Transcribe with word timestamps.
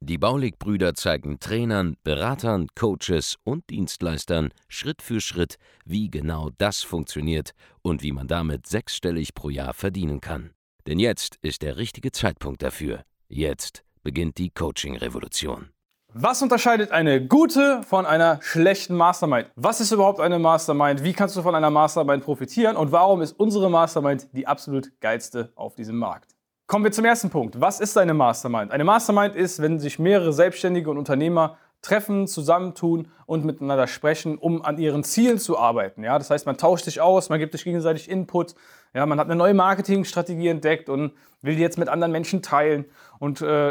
Die 0.00 0.18
Baulig-Brüder 0.18 0.94
zeigen 0.94 1.40
Trainern, 1.40 1.96
Beratern, 2.04 2.68
Coaches 2.74 3.36
und 3.44 3.68
Dienstleistern 3.70 4.50
Schritt 4.68 5.02
für 5.02 5.20
Schritt, 5.20 5.56
wie 5.84 6.10
genau 6.10 6.50
das 6.58 6.82
funktioniert 6.82 7.52
und 7.82 8.02
wie 8.02 8.12
man 8.12 8.28
damit 8.28 8.66
sechsstellig 8.66 9.34
pro 9.34 9.50
Jahr 9.50 9.74
verdienen 9.74 10.20
kann. 10.20 10.50
Denn 10.86 10.98
jetzt 10.98 11.36
ist 11.42 11.62
der 11.62 11.76
richtige 11.76 12.12
Zeitpunkt 12.12 12.62
dafür. 12.62 13.02
Jetzt 13.28 13.84
beginnt 14.02 14.38
die 14.38 14.50
Coaching-Revolution. 14.50 15.70
Was 16.14 16.40
unterscheidet 16.40 16.90
eine 16.90 17.26
gute 17.26 17.82
von 17.82 18.06
einer 18.06 18.40
schlechten 18.40 18.96
Mastermind? 18.96 19.50
Was 19.56 19.82
ist 19.82 19.92
überhaupt 19.92 20.20
eine 20.20 20.38
Mastermind? 20.38 21.04
Wie 21.04 21.12
kannst 21.12 21.36
du 21.36 21.42
von 21.42 21.54
einer 21.54 21.68
Mastermind 21.68 22.24
profitieren? 22.24 22.76
Und 22.76 22.92
warum 22.92 23.20
ist 23.20 23.38
unsere 23.38 23.70
Mastermind 23.70 24.28
die 24.32 24.46
absolut 24.46 24.98
geilste 25.00 25.52
auf 25.54 25.74
diesem 25.74 25.98
Markt? 25.98 26.37
Kommen 26.68 26.84
wir 26.84 26.92
zum 26.92 27.06
ersten 27.06 27.30
Punkt. 27.30 27.62
Was 27.62 27.80
ist 27.80 27.96
eine 27.96 28.12
Mastermind? 28.12 28.72
Eine 28.72 28.84
Mastermind 28.84 29.34
ist, 29.34 29.62
wenn 29.62 29.80
sich 29.80 29.98
mehrere 29.98 30.34
Selbstständige 30.34 30.90
und 30.90 30.98
Unternehmer 30.98 31.56
treffen, 31.80 32.26
zusammentun 32.26 33.08
und 33.24 33.46
miteinander 33.46 33.86
sprechen, 33.86 34.36
um 34.36 34.62
an 34.62 34.76
ihren 34.76 35.02
Zielen 35.02 35.38
zu 35.38 35.58
arbeiten. 35.58 36.04
Ja, 36.04 36.18
das 36.18 36.28
heißt, 36.28 36.44
man 36.44 36.58
tauscht 36.58 36.84
sich 36.84 37.00
aus, 37.00 37.30
man 37.30 37.38
gibt 37.38 37.52
sich 37.52 37.64
gegenseitig 37.64 38.10
Input. 38.10 38.54
Ja, 38.92 39.06
man 39.06 39.18
hat 39.18 39.28
eine 39.28 39.36
neue 39.36 39.54
Marketingstrategie 39.54 40.48
entdeckt 40.48 40.90
und 40.90 41.14
will 41.40 41.56
die 41.56 41.62
jetzt 41.62 41.78
mit 41.78 41.88
anderen 41.88 42.12
Menschen 42.12 42.42
teilen. 42.42 42.84
Und 43.18 43.40
äh, 43.40 43.70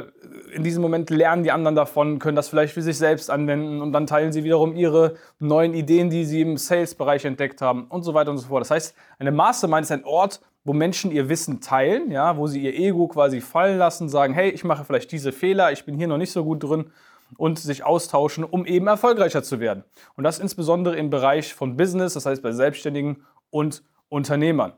in 0.51 0.63
diesem 0.63 0.81
Moment 0.81 1.11
lernen 1.11 1.43
die 1.43 1.51
anderen 1.51 1.75
davon, 1.75 2.17
können 2.17 2.35
das 2.35 2.49
vielleicht 2.49 2.73
für 2.73 2.81
sich 2.81 2.97
selbst 2.97 3.29
anwenden 3.29 3.79
und 3.83 3.93
dann 3.93 4.07
teilen 4.07 4.31
sie 4.31 4.43
wiederum 4.43 4.75
ihre 4.75 5.17
neuen 5.37 5.75
Ideen, 5.75 6.09
die 6.09 6.25
sie 6.25 6.41
im 6.41 6.57
Sales-Bereich 6.57 7.25
entdeckt 7.25 7.61
haben 7.61 7.85
und 7.89 8.01
so 8.01 8.15
weiter 8.15 8.31
und 8.31 8.39
so 8.39 8.47
fort. 8.47 8.61
Das 8.61 8.71
heißt, 8.71 8.95
eine 9.19 9.31
Mastermind 9.31 9.83
ist 9.83 9.91
ein 9.91 10.03
Ort, 10.03 10.41
wo 10.67 10.73
Menschen 10.73 11.11
ihr 11.11 11.29
Wissen 11.29 11.61
teilen, 11.61 12.11
ja, 12.11 12.35
wo 12.35 12.45
sie 12.45 12.61
ihr 12.61 12.77
Ego 12.77 13.07
quasi 13.07 13.39
fallen 13.39 13.77
lassen, 13.77 14.09
sagen, 14.09 14.33
hey, 14.33 14.49
ich 14.49 14.65
mache 14.65 14.83
vielleicht 14.83 15.09
diese 15.13 15.31
Fehler, 15.31 15.71
ich 15.71 15.85
bin 15.85 15.95
hier 15.95 16.09
noch 16.09 16.17
nicht 16.17 16.33
so 16.33 16.43
gut 16.43 16.61
drin 16.61 16.91
und 17.37 17.57
sich 17.57 17.85
austauschen, 17.85 18.43
um 18.43 18.65
eben 18.65 18.87
erfolgreicher 18.87 19.43
zu 19.43 19.61
werden. 19.61 19.85
Und 20.17 20.25
das 20.25 20.39
insbesondere 20.39 20.97
im 20.97 21.09
Bereich 21.09 21.53
von 21.53 21.77
Business, 21.77 22.15
das 22.15 22.25
heißt 22.25 22.43
bei 22.43 22.51
Selbstständigen 22.51 23.23
und 23.49 23.81
Unternehmern. 24.09 24.73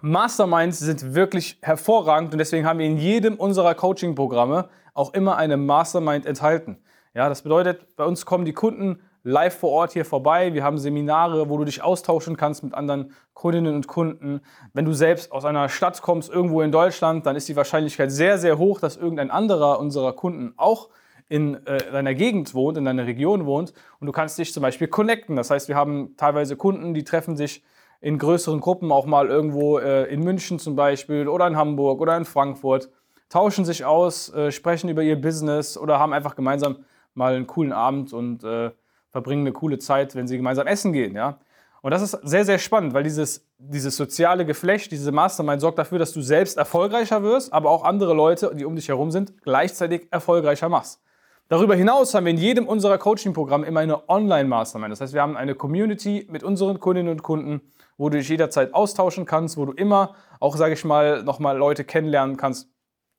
Masterminds 0.00 0.78
sind 0.78 1.12
wirklich 1.12 1.58
hervorragend 1.60 2.32
und 2.32 2.38
deswegen 2.38 2.64
haben 2.64 2.78
wir 2.78 2.86
in 2.86 2.96
jedem 2.96 3.34
unserer 3.34 3.74
Coaching-Programme 3.74 4.68
auch 4.94 5.12
immer 5.12 5.36
eine 5.36 5.56
Mastermind 5.56 6.24
enthalten. 6.24 6.78
Ja, 7.14 7.28
das 7.28 7.42
bedeutet, 7.42 7.96
bei 7.96 8.04
uns 8.04 8.26
kommen 8.26 8.44
die 8.44 8.52
Kunden 8.52 9.00
live 9.22 9.58
vor 9.58 9.70
Ort 9.70 9.92
hier 9.92 10.04
vorbei. 10.04 10.54
Wir 10.54 10.64
haben 10.64 10.78
Seminare, 10.78 11.48
wo 11.48 11.58
du 11.58 11.64
dich 11.64 11.82
austauschen 11.82 12.36
kannst 12.36 12.62
mit 12.62 12.74
anderen 12.74 13.12
Kundinnen 13.34 13.74
und 13.74 13.86
Kunden. 13.86 14.40
Wenn 14.72 14.84
du 14.84 14.92
selbst 14.92 15.32
aus 15.32 15.44
einer 15.44 15.68
Stadt 15.68 16.02
kommst, 16.02 16.30
irgendwo 16.30 16.62
in 16.62 16.72
Deutschland, 16.72 17.26
dann 17.26 17.36
ist 17.36 17.48
die 17.48 17.56
Wahrscheinlichkeit 17.56 18.10
sehr, 18.10 18.38
sehr 18.38 18.58
hoch, 18.58 18.80
dass 18.80 18.96
irgendein 18.96 19.30
anderer 19.30 19.78
unserer 19.78 20.12
Kunden 20.12 20.54
auch 20.56 20.88
in 21.28 21.64
äh, 21.66 21.78
deiner 21.92 22.14
Gegend 22.14 22.54
wohnt, 22.54 22.76
in 22.76 22.84
deiner 22.84 23.06
Region 23.06 23.46
wohnt 23.46 23.72
und 24.00 24.06
du 24.06 24.12
kannst 24.12 24.36
dich 24.38 24.52
zum 24.52 24.62
Beispiel 24.62 24.88
connecten. 24.88 25.36
Das 25.36 25.50
heißt, 25.50 25.68
wir 25.68 25.76
haben 25.76 26.14
teilweise 26.16 26.56
Kunden, 26.56 26.92
die 26.92 27.04
treffen 27.04 27.36
sich 27.36 27.62
in 28.00 28.18
größeren 28.18 28.60
Gruppen 28.60 28.90
auch 28.90 29.06
mal 29.06 29.28
irgendwo 29.28 29.78
äh, 29.78 30.04
in 30.12 30.24
München 30.24 30.58
zum 30.58 30.74
Beispiel 30.74 31.28
oder 31.28 31.46
in 31.46 31.56
Hamburg 31.56 32.00
oder 32.00 32.16
in 32.16 32.24
Frankfurt, 32.24 32.90
tauschen 33.28 33.64
sich 33.64 33.84
aus, 33.84 34.32
äh, 34.34 34.50
sprechen 34.50 34.90
über 34.90 35.02
ihr 35.02 35.20
Business 35.20 35.78
oder 35.78 35.98
haben 35.98 36.12
einfach 36.12 36.34
gemeinsam 36.34 36.78
mal 37.14 37.34
einen 37.34 37.46
coolen 37.46 37.72
Abend 37.72 38.12
und 38.12 38.42
äh, 38.42 38.70
verbringen 39.10 39.42
eine 39.42 39.52
coole 39.52 39.78
Zeit, 39.78 40.14
wenn 40.14 40.26
sie 40.26 40.36
gemeinsam 40.36 40.66
essen 40.66 40.92
gehen, 40.92 41.14
ja. 41.14 41.38
Und 41.82 41.92
das 41.92 42.02
ist 42.02 42.18
sehr, 42.22 42.44
sehr 42.44 42.58
spannend, 42.58 42.92
weil 42.92 43.04
dieses, 43.04 43.48
dieses 43.58 43.96
soziale 43.96 44.44
Geflecht, 44.44 44.92
diese 44.92 45.12
Mastermind 45.12 45.62
sorgt 45.62 45.78
dafür, 45.78 45.98
dass 45.98 46.12
du 46.12 46.20
selbst 46.20 46.58
erfolgreicher 46.58 47.22
wirst, 47.22 47.52
aber 47.52 47.70
auch 47.70 47.84
andere 47.84 48.12
Leute, 48.12 48.52
die 48.54 48.66
um 48.66 48.76
dich 48.76 48.88
herum 48.88 49.10
sind, 49.10 49.40
gleichzeitig 49.42 50.08
erfolgreicher 50.10 50.68
machst. 50.68 51.00
Darüber 51.48 51.74
hinaus 51.74 52.14
haben 52.14 52.26
wir 52.26 52.30
in 52.30 52.38
jedem 52.38 52.68
unserer 52.68 52.98
Coaching-Programme 52.98 53.66
immer 53.66 53.80
eine 53.80 54.08
Online-Mastermind. 54.08 54.92
Das 54.92 55.00
heißt, 55.00 55.14
wir 55.14 55.22
haben 55.22 55.36
eine 55.36 55.54
Community 55.54 56.26
mit 56.30 56.44
unseren 56.44 56.78
Kundinnen 56.78 57.10
und 57.10 57.22
Kunden, 57.22 57.60
wo 57.96 58.08
du 58.08 58.18
dich 58.18 58.28
jederzeit 58.28 58.72
austauschen 58.72 59.24
kannst, 59.24 59.56
wo 59.56 59.64
du 59.64 59.72
immer 59.72 60.14
auch, 60.38 60.56
sage 60.56 60.74
ich 60.74 60.84
mal, 60.84 61.24
nochmal 61.24 61.56
Leute 61.56 61.84
kennenlernen 61.84 62.36
kannst, 62.36 62.68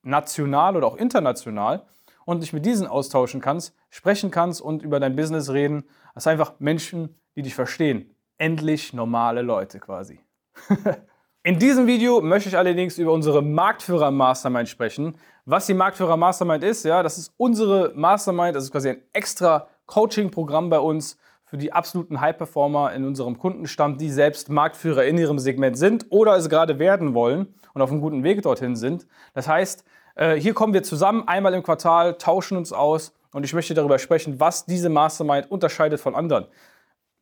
national 0.02 0.76
oder 0.76 0.86
auch 0.86 0.96
international 0.96 1.82
und 2.24 2.42
dich 2.42 2.52
mit 2.52 2.64
diesen 2.66 2.86
austauschen 2.86 3.40
kannst, 3.40 3.74
sprechen 3.90 4.30
kannst 4.30 4.60
und 4.60 4.82
über 4.82 5.00
dein 5.00 5.16
Business 5.16 5.50
reden. 5.50 5.84
Sind 6.14 6.32
einfach 6.32 6.54
Menschen, 6.58 7.16
die 7.36 7.42
dich 7.42 7.54
verstehen. 7.54 8.14
Endlich 8.38 8.92
normale 8.92 9.42
Leute 9.42 9.80
quasi. 9.80 10.20
In 11.44 11.58
diesem 11.58 11.88
Video 11.88 12.20
möchte 12.20 12.48
ich 12.48 12.56
allerdings 12.56 12.98
über 12.98 13.12
unsere 13.12 13.42
Marktführer 13.42 14.12
Mastermind 14.12 14.68
sprechen. 14.68 15.16
Was 15.44 15.66
die 15.66 15.74
Marktführer 15.74 16.16
Mastermind 16.16 16.62
ist, 16.62 16.84
ja, 16.84 17.02
das 17.02 17.18
ist 17.18 17.32
unsere 17.36 17.92
Mastermind, 17.96 18.54
das 18.54 18.64
ist 18.64 18.70
quasi 18.70 18.90
ein 18.90 19.02
extra 19.12 19.66
Coaching-Programm 19.86 20.70
bei 20.70 20.78
uns 20.78 21.18
für 21.52 21.58
die 21.58 21.72
absoluten 21.72 22.20
High-Performer 22.20 22.92
in 22.94 23.04
unserem 23.04 23.38
Kundenstamm, 23.38 23.98
die 23.98 24.08
selbst 24.08 24.48
Marktführer 24.48 25.04
in 25.04 25.18
ihrem 25.18 25.38
Segment 25.38 25.76
sind 25.76 26.06
oder 26.10 26.36
es 26.36 26.48
gerade 26.48 26.78
werden 26.78 27.12
wollen 27.12 27.52
und 27.74 27.82
auf 27.82 27.90
einem 27.90 28.00
guten 28.00 28.22
Weg 28.22 28.42
dorthin 28.42 28.76
sind. 28.76 29.06
Das 29.34 29.48
heißt, 29.48 29.84
äh, 30.14 30.34
hier 30.34 30.54
kommen 30.54 30.74
wir 30.74 30.82
zusammen 30.82 31.26
einmal 31.26 31.54
im 31.54 31.62
Quartal, 31.62 32.14
tauschen 32.18 32.56
uns 32.56 32.72
aus 32.72 33.12
und 33.32 33.44
ich 33.44 33.54
möchte 33.54 33.74
darüber 33.74 33.98
sprechen, 33.98 34.40
was 34.40 34.66
diese 34.66 34.88
Mastermind 34.88 35.50
unterscheidet 35.50 36.00
von 36.00 36.14
anderen. 36.14 36.46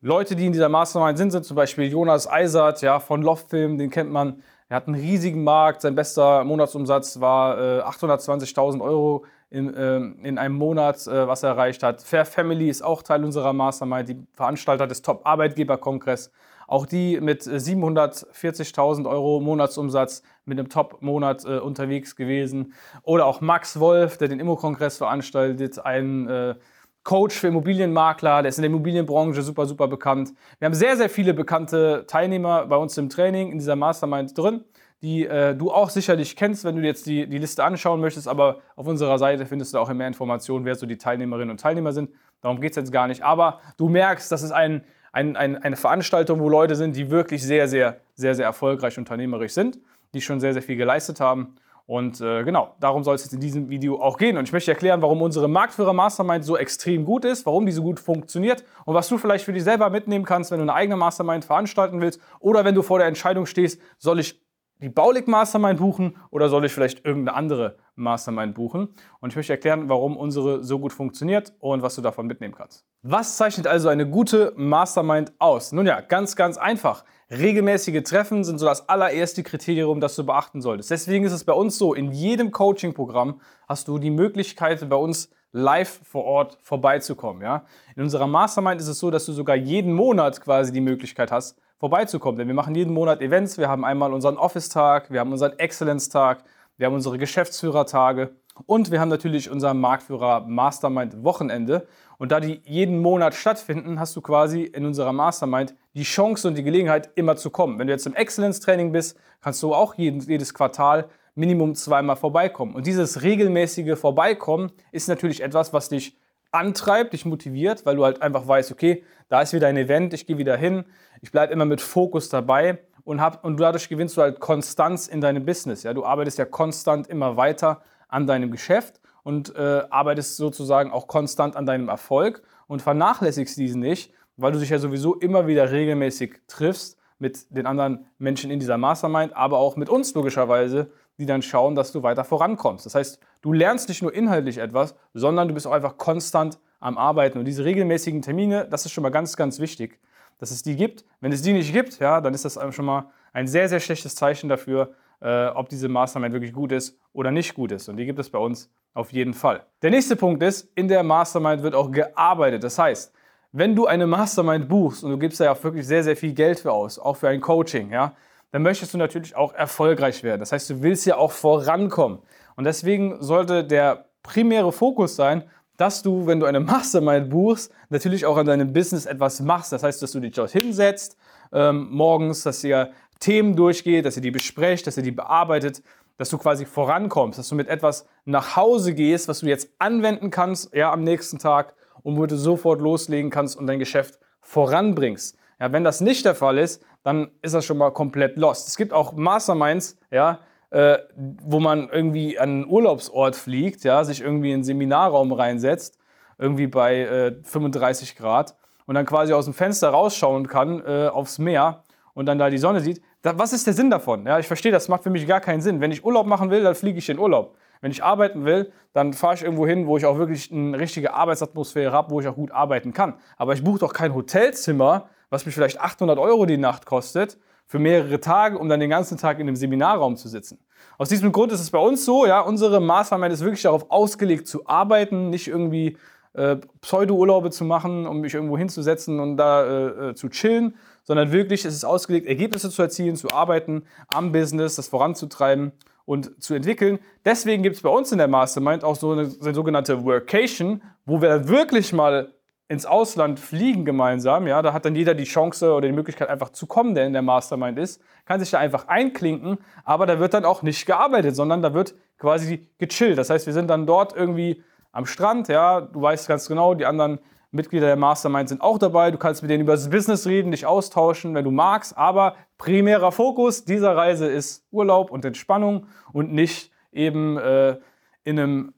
Leute, 0.01 0.35
die 0.35 0.47
in 0.47 0.51
dieser 0.51 0.69
Mastermind 0.69 1.17
sind, 1.17 1.31
sind 1.31 1.45
zum 1.45 1.55
Beispiel 1.55 1.85
Jonas 1.85 2.27
Eisert 2.29 2.81
ja, 2.81 2.99
von 2.99 3.21
Loftfilm, 3.21 3.77
den 3.77 3.91
kennt 3.91 4.11
man. 4.11 4.41
Er 4.67 4.77
hat 4.77 4.87
einen 4.87 4.95
riesigen 4.95 5.43
Markt, 5.43 5.81
sein 5.81 5.95
bester 5.95 6.43
Monatsumsatz 6.43 7.19
war 7.19 7.57
äh, 7.59 7.81
820.000 7.81 8.81
Euro 8.81 9.25
in, 9.51 9.73
äh, 9.73 9.97
in 10.27 10.37
einem 10.37 10.55
Monat, 10.55 11.05
äh, 11.07 11.27
was 11.27 11.43
er 11.43 11.49
erreicht 11.49 11.83
hat. 11.83 12.01
Fair 12.01 12.25
Family 12.25 12.69
ist 12.69 12.81
auch 12.81 13.03
Teil 13.03 13.23
unserer 13.23 13.53
Mastermind, 13.53 14.09
die 14.09 14.25
Veranstalter 14.33 14.87
des 14.87 15.01
Top-Arbeitgeber-Kongress. 15.01 16.31
Auch 16.71 16.85
die 16.85 17.19
mit 17.19 17.41
740.000 17.41 19.05
Euro 19.05 19.41
Monatsumsatz 19.41 20.23
mit 20.45 20.57
einem 20.57 20.69
Top-Monat 20.69 21.43
äh, 21.43 21.57
unterwegs 21.57 22.15
gewesen. 22.15 22.73
Oder 23.03 23.25
auch 23.25 23.41
Max 23.41 23.77
Wolf, 23.81 24.17
der 24.17 24.29
den 24.29 24.39
Immo-Kongress 24.39 24.97
veranstaltet, 24.97 25.83
ein 25.83 26.29
äh, 26.29 26.55
Coach 27.03 27.35
für 27.35 27.47
Immobilienmakler, 27.47 28.41
der 28.41 28.47
ist 28.47 28.57
in 28.57 28.61
der 28.61 28.69
Immobilienbranche 28.69 29.41
super, 29.41 29.65
super 29.65 29.89
bekannt. 29.89 30.31
Wir 30.59 30.67
haben 30.67 30.73
sehr, 30.73 30.95
sehr 30.95 31.09
viele 31.09 31.33
bekannte 31.33 32.05
Teilnehmer 32.07 32.67
bei 32.67 32.77
uns 32.77 32.97
im 32.97 33.09
Training, 33.09 33.51
in 33.51 33.57
dieser 33.57 33.75
Mastermind 33.75 34.37
drin, 34.37 34.63
die 35.01 35.25
äh, 35.25 35.53
du 35.53 35.73
auch 35.73 35.89
sicherlich 35.89 36.37
kennst, 36.37 36.63
wenn 36.63 36.77
du 36.77 36.83
jetzt 36.83 37.05
die, 37.05 37.27
die 37.27 37.37
Liste 37.37 37.65
anschauen 37.65 37.99
möchtest. 37.99 38.29
Aber 38.29 38.59
auf 38.77 38.87
unserer 38.87 39.19
Seite 39.19 39.45
findest 39.45 39.73
du 39.73 39.77
auch 39.77 39.91
mehr 39.91 40.07
Informationen, 40.07 40.63
wer 40.63 40.75
so 40.75 40.85
die 40.85 40.97
Teilnehmerinnen 40.97 41.49
und 41.49 41.59
Teilnehmer 41.59 41.91
sind. 41.91 42.11
Darum 42.39 42.61
geht 42.61 42.71
es 42.71 42.77
jetzt 42.77 42.93
gar 42.93 43.07
nicht. 43.07 43.23
Aber 43.23 43.59
du 43.75 43.89
merkst, 43.89 44.31
das 44.31 44.41
ist 44.41 44.53
ein 44.53 44.85
ein, 45.11 45.35
ein, 45.35 45.57
eine 45.57 45.75
Veranstaltung, 45.75 46.39
wo 46.39 46.49
Leute 46.49 46.75
sind, 46.75 46.95
die 46.95 47.09
wirklich 47.11 47.43
sehr, 47.43 47.67
sehr, 47.67 47.97
sehr, 48.15 48.35
sehr 48.35 48.45
erfolgreich 48.45 48.97
unternehmerisch 48.97 49.53
sind, 49.53 49.79
die 50.13 50.21
schon 50.21 50.39
sehr, 50.39 50.53
sehr 50.53 50.61
viel 50.61 50.77
geleistet 50.77 51.19
haben. 51.19 51.55
Und 51.85 52.21
äh, 52.21 52.43
genau, 52.43 52.75
darum 52.79 53.03
soll 53.03 53.15
es 53.15 53.23
jetzt 53.23 53.33
in 53.33 53.41
diesem 53.41 53.69
Video 53.69 53.99
auch 54.01 54.17
gehen. 54.17 54.37
Und 54.37 54.45
ich 54.45 54.53
möchte 54.53 54.71
erklären, 54.71 55.01
warum 55.01 55.21
unsere 55.21 55.49
Marktführer 55.49 55.91
Mastermind 55.91 56.45
so 56.45 56.55
extrem 56.55 57.03
gut 57.03 57.25
ist, 57.25 57.45
warum 57.45 57.65
die 57.65 57.71
so 57.73 57.83
gut 57.83 57.99
funktioniert 57.99 58.63
und 58.85 58.95
was 58.95 59.09
du 59.09 59.17
vielleicht 59.17 59.43
für 59.43 59.51
dich 59.51 59.63
selber 59.63 59.89
mitnehmen 59.89 60.23
kannst, 60.23 60.51
wenn 60.51 60.59
du 60.59 60.63
eine 60.63 60.73
eigene 60.73 60.95
Mastermind 60.95 61.43
veranstalten 61.43 61.99
willst 61.99 62.21
oder 62.39 62.63
wenn 62.63 62.75
du 62.75 62.81
vor 62.81 62.99
der 62.99 63.07
Entscheidung 63.07 63.45
stehst, 63.45 63.81
soll 63.97 64.19
ich 64.19 64.41
die 64.81 64.89
Baulig 64.89 65.27
Mastermind 65.27 65.79
buchen 65.79 66.15
oder 66.29 66.49
soll 66.49 66.65
ich 66.65 66.71
vielleicht 66.71 67.05
irgendeine 67.05 67.35
andere 67.35 67.77
Mastermind 67.95 68.55
buchen? 68.55 68.89
Und 69.19 69.29
ich 69.31 69.35
möchte 69.35 69.53
erklären, 69.53 69.89
warum 69.89 70.17
unsere 70.17 70.63
so 70.63 70.79
gut 70.79 70.93
funktioniert 70.93 71.53
und 71.59 71.81
was 71.81 71.95
du 71.95 72.01
davon 72.01 72.27
mitnehmen 72.27 72.53
kannst. 72.55 72.85
Was 73.03 73.37
zeichnet 73.37 73.67
also 73.67 73.89
eine 73.89 74.07
gute 74.09 74.53
Mastermind 74.55 75.33
aus? 75.39 75.71
Nun 75.71 75.85
ja, 75.85 76.01
ganz, 76.01 76.35
ganz 76.35 76.57
einfach. 76.57 77.03
Regelmäßige 77.29 78.03
Treffen 78.03 78.43
sind 78.43 78.57
so 78.57 78.65
das 78.65 78.89
allererste 78.89 79.43
Kriterium, 79.43 80.01
das 80.01 80.15
du 80.15 80.25
beachten 80.25 80.61
solltest. 80.61 80.91
Deswegen 80.91 81.25
ist 81.25 81.31
es 81.31 81.43
bei 81.43 81.53
uns 81.53 81.77
so, 81.77 81.93
in 81.93 82.11
jedem 82.11 82.51
Coaching-Programm 82.51 83.39
hast 83.67 83.87
du 83.87 83.97
die 83.97 84.11
Möglichkeit, 84.11 84.87
bei 84.89 84.95
uns 84.95 85.29
live 85.53 86.01
vor 86.03 86.25
Ort 86.25 86.57
vorbeizukommen. 86.61 87.41
Ja? 87.41 87.65
In 87.95 88.03
unserer 88.03 88.27
Mastermind 88.27 88.79
ist 88.81 88.87
es 88.87 88.99
so, 88.99 89.11
dass 89.11 89.25
du 89.25 89.33
sogar 89.33 89.55
jeden 89.55 89.93
Monat 89.93 90.41
quasi 90.41 90.71
die 90.71 90.81
Möglichkeit 90.81 91.31
hast, 91.31 91.57
vorbeizukommen. 91.77 92.37
Denn 92.37 92.47
wir 92.47 92.55
machen 92.55 92.75
jeden 92.75 92.93
Monat 92.93 93.21
Events. 93.21 93.57
Wir 93.57 93.67
haben 93.67 93.83
einmal 93.83 94.13
unseren 94.13 94.37
Office-Tag, 94.37 95.11
wir 95.11 95.19
haben 95.19 95.31
unseren 95.31 95.57
Excellence-Tag, 95.57 96.43
wir 96.77 96.87
haben 96.87 96.93
unsere 96.93 97.17
Geschäftsführertage. 97.17 98.35
Und 98.65 98.91
wir 98.91 98.99
haben 98.99 99.09
natürlich 99.09 99.49
unser 99.49 99.73
Marktführer 99.73 100.41
Mastermind 100.41 101.23
Wochenende. 101.23 101.87
Und 102.17 102.31
da 102.31 102.39
die 102.39 102.61
jeden 102.65 102.99
Monat 102.99 103.33
stattfinden, 103.33 103.99
hast 103.99 104.15
du 104.15 104.21
quasi 104.21 104.63
in 104.63 104.85
unserer 104.85 105.13
Mastermind 105.13 105.75
die 105.93 106.03
Chance 106.03 106.47
und 106.47 106.57
die 106.57 106.63
Gelegenheit, 106.63 107.09
immer 107.15 107.35
zu 107.35 107.49
kommen. 107.49 107.79
Wenn 107.79 107.87
du 107.87 107.93
jetzt 107.93 108.05
im 108.05 108.13
Excellence-Training 108.13 108.91
bist, 108.91 109.17
kannst 109.41 109.63
du 109.63 109.73
auch 109.73 109.95
jedes 109.95 110.53
Quartal 110.53 111.09
Minimum 111.33 111.75
zweimal 111.75 112.17
vorbeikommen. 112.17 112.75
Und 112.75 112.87
dieses 112.87 113.23
regelmäßige 113.23 113.97
Vorbeikommen 113.97 114.71
ist 114.91 115.07
natürlich 115.07 115.41
etwas, 115.41 115.71
was 115.73 115.89
dich 115.89 116.17
antreibt, 116.51 117.13
dich 117.13 117.25
motiviert, 117.25 117.85
weil 117.85 117.95
du 117.95 118.03
halt 118.03 118.21
einfach 118.21 118.47
weißt, 118.47 118.71
okay, 118.71 119.03
da 119.29 119.41
ist 119.41 119.53
wieder 119.53 119.67
ein 119.67 119.77
Event, 119.77 120.13
ich 120.13 120.27
gehe 120.27 120.37
wieder 120.37 120.57
hin, 120.57 120.83
ich 121.21 121.31
bleibe 121.31 121.53
immer 121.53 121.65
mit 121.65 121.79
Fokus 121.79 122.27
dabei 122.27 122.79
und, 123.11 123.19
hab, 123.19 123.43
und 123.43 123.59
dadurch 123.59 123.89
gewinnst 123.89 124.15
du 124.15 124.21
halt 124.21 124.39
Konstanz 124.39 125.07
in 125.07 125.19
deinem 125.19 125.45
Business. 125.45 125.83
Ja? 125.83 125.93
Du 125.93 126.05
arbeitest 126.05 126.37
ja 126.37 126.45
konstant 126.45 127.07
immer 127.07 127.35
weiter 127.35 127.81
an 128.07 128.25
deinem 128.25 128.51
Geschäft 128.51 129.01
und 129.23 129.53
äh, 129.53 129.83
arbeitest 129.89 130.37
sozusagen 130.37 130.91
auch 130.91 131.07
konstant 131.07 131.57
an 131.57 131.65
deinem 131.65 131.89
Erfolg 131.89 132.41
und 132.67 132.81
vernachlässigst 132.81 133.57
diesen 133.57 133.81
nicht, 133.81 134.13
weil 134.37 134.53
du 134.53 134.59
dich 134.59 134.69
ja 134.69 134.79
sowieso 134.79 135.15
immer 135.15 135.45
wieder 135.45 135.69
regelmäßig 135.71 136.39
triffst 136.47 136.97
mit 137.19 137.53
den 137.53 137.65
anderen 137.65 138.05
Menschen 138.17 138.49
in 138.49 138.61
dieser 138.61 138.77
Mastermind, 138.77 139.35
aber 139.35 139.57
auch 139.57 139.75
mit 139.75 139.89
uns 139.89 140.13
logischerweise, 140.13 140.89
die 141.19 141.25
dann 141.25 141.41
schauen, 141.41 141.75
dass 141.75 141.91
du 141.91 142.03
weiter 142.03 142.23
vorankommst. 142.23 142.85
Das 142.85 142.95
heißt, 142.95 143.19
du 143.41 143.51
lernst 143.51 143.89
nicht 143.89 144.01
nur 144.01 144.13
inhaltlich 144.13 144.57
etwas, 144.57 144.95
sondern 145.13 145.49
du 145.49 145.53
bist 145.53 145.67
auch 145.67 145.73
einfach 145.73 145.97
konstant 145.97 146.59
am 146.79 146.97
Arbeiten. 146.97 147.39
Und 147.39 147.43
diese 147.45 147.65
regelmäßigen 147.65 148.21
Termine, 148.21 148.69
das 148.71 148.85
ist 148.85 148.93
schon 148.93 149.01
mal 149.01 149.09
ganz, 149.09 149.35
ganz 149.35 149.59
wichtig, 149.59 149.99
dass 150.41 150.51
es 150.51 150.63
die 150.63 150.75
gibt. 150.75 151.05
Wenn 151.21 151.31
es 151.31 151.43
die 151.43 151.53
nicht 151.53 151.71
gibt, 151.71 151.99
ja, 151.99 152.19
dann 152.19 152.33
ist 152.33 152.43
das 152.43 152.59
schon 152.71 152.85
mal 152.85 153.05
ein 153.31 153.47
sehr, 153.47 153.69
sehr 153.69 153.79
schlechtes 153.79 154.15
Zeichen 154.15 154.49
dafür, 154.49 154.91
äh, 155.21 155.47
ob 155.47 155.69
diese 155.69 155.87
Mastermind 155.87 156.33
wirklich 156.33 156.51
gut 156.51 156.71
ist 156.71 156.99
oder 157.13 157.31
nicht 157.31 157.53
gut 157.53 157.71
ist. 157.71 157.87
Und 157.87 157.97
die 157.97 158.05
gibt 158.05 158.19
es 158.19 158.29
bei 158.29 158.39
uns 158.39 158.69
auf 158.93 159.13
jeden 159.13 159.35
Fall. 159.35 159.65
Der 159.83 159.91
nächste 159.91 160.15
Punkt 160.15 160.41
ist, 160.43 160.69
in 160.75 160.87
der 160.87 161.03
Mastermind 161.03 161.61
wird 161.61 161.75
auch 161.75 161.91
gearbeitet. 161.91 162.63
Das 162.63 162.77
heißt, 162.79 163.13
wenn 163.51 163.75
du 163.75 163.85
eine 163.85 164.07
Mastermind 164.07 164.67
buchst 164.67 165.03
und 165.03 165.11
du 165.11 165.17
gibst 165.19 165.39
da 165.39 165.45
ja 165.45 165.51
auch 165.51 165.63
wirklich 165.63 165.85
sehr, 165.85 166.03
sehr 166.03 166.17
viel 166.17 166.33
Geld 166.33 166.59
für 166.59 166.71
aus, 166.71 166.97
auch 166.97 167.17
für 167.17 167.29
ein 167.29 167.39
Coaching, 167.39 167.91
ja, 167.91 168.15
dann 168.51 168.63
möchtest 168.63 168.93
du 168.93 168.97
natürlich 168.97 169.35
auch 169.35 169.53
erfolgreich 169.53 170.23
werden. 170.23 170.39
Das 170.39 170.51
heißt, 170.51 170.69
du 170.71 170.81
willst 170.81 171.05
ja 171.05 171.17
auch 171.17 171.31
vorankommen. 171.31 172.19
Und 172.55 172.63
deswegen 172.63 173.21
sollte 173.21 173.63
der 173.63 174.05
primäre 174.23 174.71
Fokus 174.71 175.15
sein, 175.15 175.43
dass 175.81 176.03
du, 176.03 176.27
wenn 176.27 176.39
du 176.39 176.45
eine 176.45 176.59
Mastermind 176.59 177.31
buchst, 177.31 177.73
natürlich 177.89 178.27
auch 178.27 178.37
an 178.37 178.45
deinem 178.45 178.71
Business 178.71 179.07
etwas 179.07 179.39
machst. 179.39 179.71
Das 179.71 179.81
heißt, 179.81 179.99
dass 180.01 180.11
du 180.11 180.19
dich 180.19 180.33
dort 180.33 180.51
hinsetzt, 180.51 181.17
ähm, 181.51 181.87
morgens, 181.89 182.43
dass 182.43 182.63
ihr 182.63 182.91
Themen 183.19 183.55
durchgeht, 183.55 184.05
dass 184.05 184.15
ihr 184.15 184.21
die 184.21 184.29
besprecht, 184.29 184.85
dass 184.85 184.97
ihr 184.97 185.03
die 185.03 185.11
bearbeitet, 185.11 185.81
dass 186.17 186.29
du 186.29 186.37
quasi 186.37 186.65
vorankommst, 186.65 187.39
dass 187.39 187.49
du 187.49 187.55
mit 187.55 187.67
etwas 187.67 188.05
nach 188.25 188.55
Hause 188.55 188.93
gehst, 188.93 189.27
was 189.27 189.39
du 189.39 189.47
jetzt 189.47 189.69
anwenden 189.79 190.29
kannst, 190.29 190.71
ja, 190.75 190.91
am 190.93 191.03
nächsten 191.03 191.39
Tag 191.39 191.73
und 192.03 192.15
wo 192.15 192.27
du 192.27 192.37
sofort 192.37 192.79
loslegen 192.79 193.31
kannst 193.31 193.57
und 193.57 193.65
dein 193.65 193.79
Geschäft 193.79 194.19
voranbringst. 194.41 195.35
Ja, 195.59 195.71
wenn 195.71 195.83
das 195.83 195.99
nicht 195.99 196.25
der 196.25 196.35
Fall 196.35 196.59
ist, 196.59 196.83
dann 197.01 197.31
ist 197.41 197.55
das 197.55 197.65
schon 197.65 197.79
mal 197.79 197.91
komplett 197.91 198.37
lost. 198.37 198.67
Es 198.67 198.77
gibt 198.77 198.93
auch 198.93 199.13
Masterminds, 199.13 199.97
ja, 200.11 200.41
äh, 200.71 200.97
wo 201.15 201.59
man 201.59 201.89
irgendwie 201.89 202.39
an 202.39 202.49
einen 202.49 202.67
Urlaubsort 202.67 203.35
fliegt, 203.35 203.83
ja, 203.83 204.03
sich 204.03 204.21
irgendwie 204.21 204.49
in 204.49 204.55
einen 204.55 204.63
Seminarraum 204.63 205.31
reinsetzt, 205.31 205.99
irgendwie 206.37 206.67
bei 206.67 207.01
äh, 207.01 207.35
35 207.43 208.15
Grad 208.15 208.55
und 208.85 208.95
dann 208.95 209.05
quasi 209.05 209.33
aus 209.33 209.45
dem 209.45 209.53
Fenster 209.53 209.89
rausschauen 209.89 210.47
kann 210.47 210.81
äh, 210.85 211.07
aufs 211.07 211.37
Meer 211.39 211.83
und 212.13 212.25
dann 212.25 212.39
da 212.39 212.49
die 212.49 212.57
Sonne 212.57 212.79
sieht. 212.81 213.01
Da, 213.21 213.37
was 213.37 213.53
ist 213.53 213.67
der 213.67 213.73
Sinn 213.73 213.89
davon? 213.89 214.25
Ja, 214.25 214.39
ich 214.39 214.47
verstehe, 214.47 214.71
das 214.71 214.87
macht 214.87 215.03
für 215.03 215.11
mich 215.11 215.27
gar 215.27 215.41
keinen 215.41 215.61
Sinn. 215.61 215.79
Wenn 215.79 215.91
ich 215.91 216.03
Urlaub 216.03 216.25
machen 216.25 216.49
will, 216.49 216.63
dann 216.63 216.73
fliege 216.73 216.97
ich 216.97 217.07
in 217.09 217.19
Urlaub. 217.19 217.55
Wenn 217.81 217.91
ich 217.91 218.03
arbeiten 218.03 218.45
will, 218.45 218.71
dann 218.93 219.13
fahre 219.13 219.35
ich 219.35 219.43
irgendwo 219.43 219.67
hin, 219.67 219.87
wo 219.87 219.97
ich 219.97 220.05
auch 220.05 220.17
wirklich 220.17 220.51
eine 220.51 220.79
richtige 220.79 221.13
Arbeitsatmosphäre 221.13 221.91
habe, 221.91 222.11
wo 222.11 222.21
ich 222.21 222.27
auch 222.27 222.35
gut 222.35 222.51
arbeiten 222.51 222.93
kann. 222.93 223.15
Aber 223.37 223.53
ich 223.53 223.63
buche 223.63 223.79
doch 223.79 223.93
kein 223.93 224.13
Hotelzimmer, 224.13 225.09
was 225.29 225.45
mich 225.45 225.55
vielleicht 225.55 225.79
800 225.79 226.17
Euro 226.17 226.45
die 226.45 226.57
Nacht 226.57 226.85
kostet, 226.85 227.37
für 227.71 227.79
mehrere 227.79 228.19
Tage, 228.19 228.57
um 228.57 228.67
dann 228.67 228.81
den 228.81 228.89
ganzen 228.89 229.17
Tag 229.17 229.39
in 229.39 229.47
einem 229.47 229.55
Seminarraum 229.55 230.17
zu 230.17 230.27
sitzen. 230.27 230.59
Aus 230.97 231.07
diesem 231.07 231.31
Grund 231.31 231.53
ist 231.53 231.61
es 231.61 231.71
bei 231.71 231.79
uns 231.79 232.03
so, 232.03 232.25
ja, 232.25 232.41
unsere 232.41 232.81
Maßnahme 232.81 233.29
ist 233.29 233.39
wirklich 233.39 233.61
darauf 233.61 233.89
ausgelegt 233.89 234.45
zu 234.45 234.67
arbeiten, 234.67 235.29
nicht 235.29 235.47
irgendwie 235.47 235.95
äh, 236.33 236.57
Pseudo-Urlaube 236.81 237.49
zu 237.49 237.63
machen, 237.63 238.07
um 238.07 238.19
mich 238.19 238.33
irgendwo 238.33 238.57
hinzusetzen 238.57 239.21
und 239.21 239.37
da 239.37 239.63
äh, 239.63 240.09
äh, 240.09 240.15
zu 240.15 240.27
chillen, 240.27 240.75
sondern 241.03 241.31
wirklich 241.31 241.63
ist 241.63 241.73
es 241.73 241.85
ausgelegt, 241.85 242.27
Ergebnisse 242.27 242.69
zu 242.69 242.81
erzielen, 242.81 243.15
zu 243.15 243.31
arbeiten, 243.31 243.83
am 244.09 244.33
Business, 244.33 244.75
das 244.75 244.89
voranzutreiben 244.89 245.71
und 246.03 246.43
zu 246.43 246.53
entwickeln. 246.53 246.99
Deswegen 247.23 247.63
gibt 247.63 247.77
es 247.77 247.81
bei 247.83 247.89
uns 247.89 248.11
in 248.11 248.17
der 248.17 248.27
Mastermind 248.27 248.83
auch 248.83 248.97
so 248.97 249.13
eine, 249.13 249.31
eine 249.41 249.53
sogenannte 249.53 250.03
Workation, 250.03 250.81
wo 251.05 251.21
wir 251.21 251.47
wirklich 251.47 251.93
mal 251.93 252.33
ins 252.71 252.85
Ausland 252.85 253.37
fliegen 253.37 253.83
gemeinsam, 253.83 254.47
ja, 254.47 254.61
da 254.61 254.71
hat 254.71 254.85
dann 254.85 254.95
jeder 254.95 255.13
die 255.13 255.25
Chance 255.25 255.73
oder 255.73 255.89
die 255.89 255.93
Möglichkeit 255.93 256.29
einfach 256.29 256.51
zu 256.51 256.67
kommen, 256.67 256.95
der 256.95 257.05
in 257.05 257.11
der 257.11 257.21
Mastermind 257.21 257.77
ist, 257.77 258.01
kann 258.23 258.39
sich 258.39 258.49
da 258.49 258.59
einfach 258.59 258.87
einklinken, 258.87 259.57
aber 259.83 260.05
da 260.05 260.19
wird 260.19 260.33
dann 260.33 260.45
auch 260.45 260.61
nicht 260.61 260.85
gearbeitet, 260.85 261.35
sondern 261.35 261.61
da 261.61 261.73
wird 261.73 261.95
quasi 262.17 262.65
gechillt. 262.77 263.17
Das 263.17 263.29
heißt, 263.29 263.45
wir 263.45 263.51
sind 263.51 263.67
dann 263.67 263.85
dort 263.85 264.15
irgendwie 264.15 264.63
am 264.93 265.05
Strand, 265.05 265.49
ja, 265.49 265.81
du 265.81 266.01
weißt 266.01 266.29
ganz 266.29 266.47
genau, 266.47 266.73
die 266.73 266.85
anderen 266.85 267.19
Mitglieder 267.51 267.87
der 267.87 267.97
Mastermind 267.97 268.47
sind 268.47 268.61
auch 268.61 268.77
dabei, 268.77 269.11
du 269.11 269.17
kannst 269.17 269.41
mit 269.41 269.51
denen 269.51 269.63
über 269.63 269.73
das 269.73 269.89
Business 269.89 270.25
reden, 270.25 270.51
dich 270.51 270.65
austauschen, 270.65 271.35
wenn 271.35 271.43
du 271.43 271.51
magst, 271.51 271.97
aber 271.97 272.37
primärer 272.57 273.11
Fokus 273.11 273.65
dieser 273.65 273.97
Reise 273.97 274.27
ist 274.27 274.65
Urlaub 274.71 275.11
und 275.11 275.25
Entspannung 275.25 275.87
und 276.13 276.31
nicht 276.31 276.71
eben 276.93 277.37
äh, 277.37 277.79
in 278.23 278.39
einem 278.39 278.73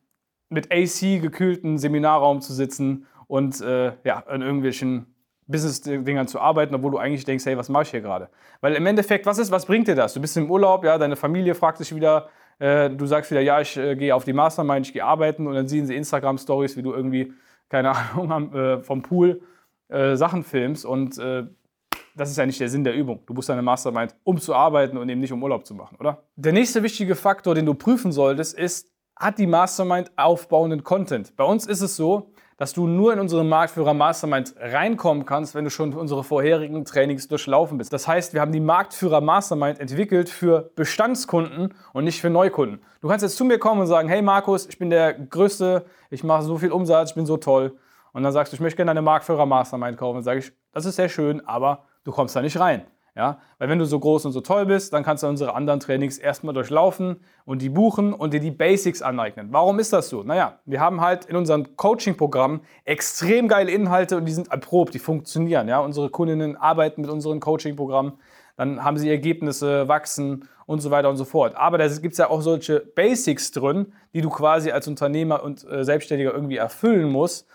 mit 0.49 0.71
AC 0.71 1.21
gekühlten 1.21 1.77
Seminarraum 1.77 2.41
zu 2.41 2.53
sitzen 2.53 3.05
und 3.33 3.61
äh, 3.61 3.93
ja, 4.03 4.23
an 4.27 4.43
irgendwelchen 4.43 5.07
Business-Dingern 5.47 6.27
zu 6.27 6.39
arbeiten, 6.39 6.75
obwohl 6.75 6.91
du 6.91 6.97
eigentlich 6.99 7.25
denkst, 7.25 7.43
hey, 7.47 7.57
was 7.57 7.67
mache 7.67 7.81
ich 7.81 7.89
hier 7.89 8.01
gerade? 8.01 8.29
Weil 8.61 8.75
im 8.75 8.85
Endeffekt, 8.85 9.25
was 9.25 9.39
ist, 9.39 9.49
was 9.49 9.65
bringt 9.65 9.87
dir 9.87 9.95
das? 9.95 10.13
Du 10.13 10.21
bist 10.21 10.37
im 10.37 10.51
Urlaub, 10.51 10.83
ja, 10.85 10.99
deine 10.99 11.15
Familie 11.15 11.55
fragt 11.55 11.79
sich 11.79 11.95
wieder, 11.95 12.29
äh, 12.59 12.91
du 12.91 13.07
sagst 13.07 13.31
wieder, 13.31 13.41
ja, 13.41 13.59
ich 13.59 13.75
äh, 13.75 13.95
gehe 13.95 14.13
auf 14.13 14.23
die 14.23 14.33
Mastermind, 14.33 14.85
ich 14.85 14.93
gehe 14.93 15.03
arbeiten 15.03 15.47
und 15.47 15.55
dann 15.55 15.67
sehen 15.67 15.87
sie 15.87 15.95
Instagram-Stories, 15.95 16.77
wie 16.77 16.83
du 16.83 16.93
irgendwie, 16.93 17.33
keine 17.69 17.95
Ahnung, 17.95 18.53
äh, 18.53 18.77
vom 18.83 19.01
Pool 19.01 19.41
äh, 19.87 20.15
Sachen 20.15 20.43
filmst 20.43 20.85
und 20.85 21.17
äh, 21.17 21.47
das 22.15 22.29
ist 22.29 22.37
ja 22.37 22.45
nicht 22.45 22.59
der 22.59 22.69
Sinn 22.69 22.83
der 22.83 22.93
Übung. 22.93 23.21
Du 23.25 23.33
musst 23.33 23.49
deine 23.49 23.63
Mastermind, 23.63 24.15
um 24.23 24.37
zu 24.37 24.53
arbeiten 24.53 24.95
und 24.95 25.09
eben 25.09 25.21
nicht 25.21 25.33
um 25.33 25.41
Urlaub 25.41 25.65
zu 25.65 25.73
machen, 25.73 25.97
oder? 25.99 26.21
Der 26.35 26.53
nächste 26.53 26.83
wichtige 26.83 27.15
Faktor, 27.15 27.55
den 27.55 27.65
du 27.65 27.73
prüfen 27.73 28.11
solltest, 28.11 28.55
ist, 28.55 28.91
hat 29.15 29.39
die 29.39 29.47
Mastermind 29.47 30.11
aufbauenden 30.17 30.83
Content? 30.83 31.35
Bei 31.35 31.45
uns 31.45 31.65
ist 31.65 31.81
es 31.81 31.95
so, 31.95 32.32
dass 32.57 32.73
du 32.73 32.87
nur 32.87 33.13
in 33.13 33.19
unsere 33.19 33.43
Marktführer 33.43 33.93
Mastermind 33.93 34.55
reinkommen 34.57 35.25
kannst, 35.25 35.55
wenn 35.55 35.63
du 35.63 35.69
schon 35.69 35.93
unsere 35.93 36.23
vorherigen 36.23 36.85
Trainings 36.85 37.27
durchlaufen 37.27 37.77
bist. 37.77 37.93
Das 37.93 38.07
heißt, 38.07 38.33
wir 38.33 38.41
haben 38.41 38.51
die 38.51 38.59
Marktführer 38.59 39.21
Mastermind 39.21 39.79
entwickelt 39.79 40.29
für 40.29 40.71
Bestandskunden 40.75 41.73
und 41.93 42.03
nicht 42.03 42.21
für 42.21 42.29
Neukunden. 42.29 42.81
Du 43.01 43.07
kannst 43.07 43.23
jetzt 43.23 43.37
zu 43.37 43.45
mir 43.45 43.59
kommen 43.59 43.81
und 43.81 43.87
sagen, 43.87 44.07
hey 44.07 44.21
Markus, 44.21 44.67
ich 44.67 44.77
bin 44.77 44.89
der 44.89 45.13
Größte, 45.13 45.85
ich 46.09 46.23
mache 46.23 46.43
so 46.43 46.57
viel 46.57 46.71
Umsatz, 46.71 47.09
ich 47.09 47.15
bin 47.15 47.25
so 47.25 47.37
toll. 47.37 47.77
Und 48.13 48.23
dann 48.23 48.31
sagst 48.31 48.53
du, 48.53 48.55
ich 48.55 48.61
möchte 48.61 48.77
gerne 48.77 48.91
eine 48.91 49.01
Marktführer 49.01 49.45
Mastermind 49.45 49.97
kaufen. 49.97 50.17
Dann 50.17 50.23
sage 50.23 50.39
ich, 50.39 50.53
das 50.71 50.85
ist 50.85 50.95
sehr 50.95 51.09
schön, 51.09 51.45
aber 51.47 51.85
du 52.03 52.11
kommst 52.11 52.35
da 52.35 52.41
nicht 52.41 52.59
rein. 52.59 52.85
Ja? 53.15 53.39
Weil 53.59 53.69
wenn 53.69 53.79
du 53.79 53.85
so 53.85 53.99
groß 53.99 54.25
und 54.25 54.31
so 54.31 54.41
toll 54.41 54.65
bist, 54.65 54.93
dann 54.93 55.03
kannst 55.03 55.23
du 55.23 55.27
unsere 55.27 55.53
anderen 55.53 55.79
Trainings 55.79 56.17
erstmal 56.17 56.53
durchlaufen 56.53 57.17
und 57.45 57.61
die 57.61 57.69
buchen 57.69 58.13
und 58.13 58.33
dir 58.33 58.39
die 58.39 58.51
Basics 58.51 59.01
aneignen. 59.01 59.49
Warum 59.51 59.79
ist 59.79 59.93
das 59.93 60.09
so? 60.09 60.23
Naja, 60.23 60.59
wir 60.65 60.79
haben 60.79 61.01
halt 61.01 61.25
in 61.25 61.35
unserem 61.35 61.75
Coaching-Programm 61.75 62.61
extrem 62.85 63.47
geile 63.47 63.71
Inhalte 63.71 64.17
und 64.17 64.25
die 64.25 64.31
sind 64.31 64.51
erprobt, 64.51 64.93
die 64.93 64.99
funktionieren. 64.99 65.67
Ja? 65.67 65.79
Unsere 65.79 66.09
Kundinnen 66.09 66.55
arbeiten 66.55 67.01
mit 67.01 67.09
unserem 67.09 67.39
Coaching-Programm, 67.39 68.17
dann 68.55 68.83
haben 68.83 68.97
sie 68.97 69.09
Ergebnisse, 69.09 69.87
wachsen 69.87 70.47
und 70.65 70.79
so 70.79 70.91
weiter 70.91 71.09
und 71.09 71.17
so 71.17 71.25
fort. 71.25 71.55
Aber 71.55 71.77
da 71.77 71.87
gibt 71.87 72.13
es 72.13 72.17
ja 72.17 72.29
auch 72.29 72.41
solche 72.41 72.79
Basics 72.79 73.51
drin, 73.51 73.93
die 74.13 74.21
du 74.21 74.29
quasi 74.29 74.71
als 74.71 74.87
Unternehmer 74.87 75.43
und 75.43 75.67
äh, 75.69 75.83
Selbstständiger 75.83 76.33
irgendwie 76.33 76.57
erfüllen 76.57 77.09
musst. 77.09 77.47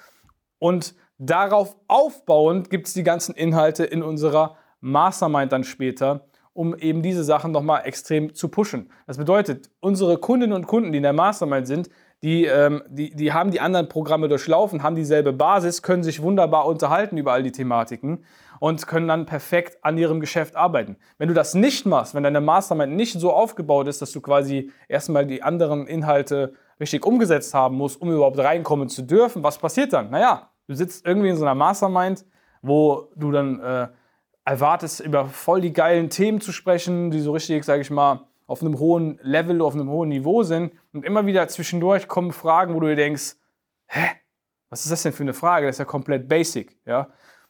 Und 0.58 0.94
darauf 1.18 1.76
aufbauend 1.86 2.70
gibt 2.70 2.88
es 2.88 2.94
die 2.94 3.04
ganzen 3.04 3.34
Inhalte 3.34 3.84
in 3.84 4.02
unserer 4.02 4.56
Mastermind 4.80 5.52
dann 5.52 5.64
später, 5.64 6.26
um 6.52 6.76
eben 6.76 7.02
diese 7.02 7.24
Sachen 7.24 7.52
nochmal 7.52 7.82
extrem 7.84 8.34
zu 8.34 8.48
pushen. 8.48 8.90
Das 9.06 9.16
bedeutet, 9.16 9.70
unsere 9.80 10.18
Kundinnen 10.18 10.54
und 10.54 10.66
Kunden, 10.66 10.92
die 10.92 10.96
in 10.98 11.04
der 11.04 11.12
Mastermind 11.12 11.66
sind, 11.66 11.88
die, 12.22 12.46
ähm, 12.46 12.82
die, 12.88 13.14
die 13.14 13.32
haben 13.32 13.52
die 13.52 13.60
anderen 13.60 13.88
Programme 13.88 14.28
durchlaufen, 14.28 14.82
haben 14.82 14.96
dieselbe 14.96 15.32
Basis, 15.32 15.82
können 15.82 16.02
sich 16.02 16.20
wunderbar 16.20 16.66
unterhalten 16.66 17.16
über 17.16 17.32
all 17.32 17.44
die 17.44 17.52
Thematiken 17.52 18.24
und 18.58 18.88
können 18.88 19.06
dann 19.06 19.24
perfekt 19.24 19.78
an 19.82 19.96
ihrem 19.98 20.18
Geschäft 20.18 20.56
arbeiten. 20.56 20.96
Wenn 21.18 21.28
du 21.28 21.34
das 21.34 21.54
nicht 21.54 21.86
machst, 21.86 22.16
wenn 22.16 22.24
deine 22.24 22.40
Mastermind 22.40 22.96
nicht 22.96 23.20
so 23.20 23.32
aufgebaut 23.32 23.86
ist, 23.86 24.02
dass 24.02 24.10
du 24.10 24.20
quasi 24.20 24.72
erstmal 24.88 25.26
die 25.26 25.44
anderen 25.44 25.86
Inhalte 25.86 26.54
richtig 26.80 27.06
umgesetzt 27.06 27.54
haben 27.54 27.76
musst, 27.76 28.00
um 28.00 28.10
überhaupt 28.10 28.38
reinkommen 28.38 28.88
zu 28.88 29.02
dürfen, 29.02 29.44
was 29.44 29.58
passiert 29.58 29.92
dann? 29.92 30.10
Naja, 30.10 30.50
du 30.66 30.74
sitzt 30.74 31.06
irgendwie 31.06 31.28
in 31.28 31.36
so 31.36 31.44
einer 31.44 31.54
Mastermind, 31.54 32.24
wo 32.62 33.12
du 33.14 33.30
dann 33.30 33.60
äh, 33.60 33.88
erwartest, 34.48 35.00
über 35.00 35.26
voll 35.26 35.60
die 35.60 35.74
geilen 35.74 36.08
Themen 36.08 36.40
zu 36.40 36.52
sprechen, 36.52 37.10
die 37.10 37.20
so 37.20 37.32
richtig, 37.32 37.64
sage 37.64 37.82
ich 37.82 37.90
mal, 37.90 38.26
auf 38.46 38.62
einem 38.62 38.78
hohen 38.78 39.18
Level, 39.22 39.60
auf 39.60 39.74
einem 39.74 39.90
hohen 39.90 40.08
Niveau 40.08 40.42
sind 40.42 40.72
und 40.94 41.04
immer 41.04 41.26
wieder 41.26 41.46
zwischendurch 41.48 42.08
kommen 42.08 42.32
Fragen, 42.32 42.74
wo 42.74 42.80
du 42.80 42.86
dir 42.86 42.96
denkst, 42.96 43.36
hä, 43.88 44.06
was 44.70 44.84
ist 44.84 44.90
das 44.90 45.02
denn 45.02 45.12
für 45.12 45.22
eine 45.22 45.34
Frage? 45.34 45.66
Das 45.66 45.74
ist 45.74 45.80
ja 45.80 45.84
komplett 45.84 46.28
basic, 46.28 46.78
ja. 46.86 47.08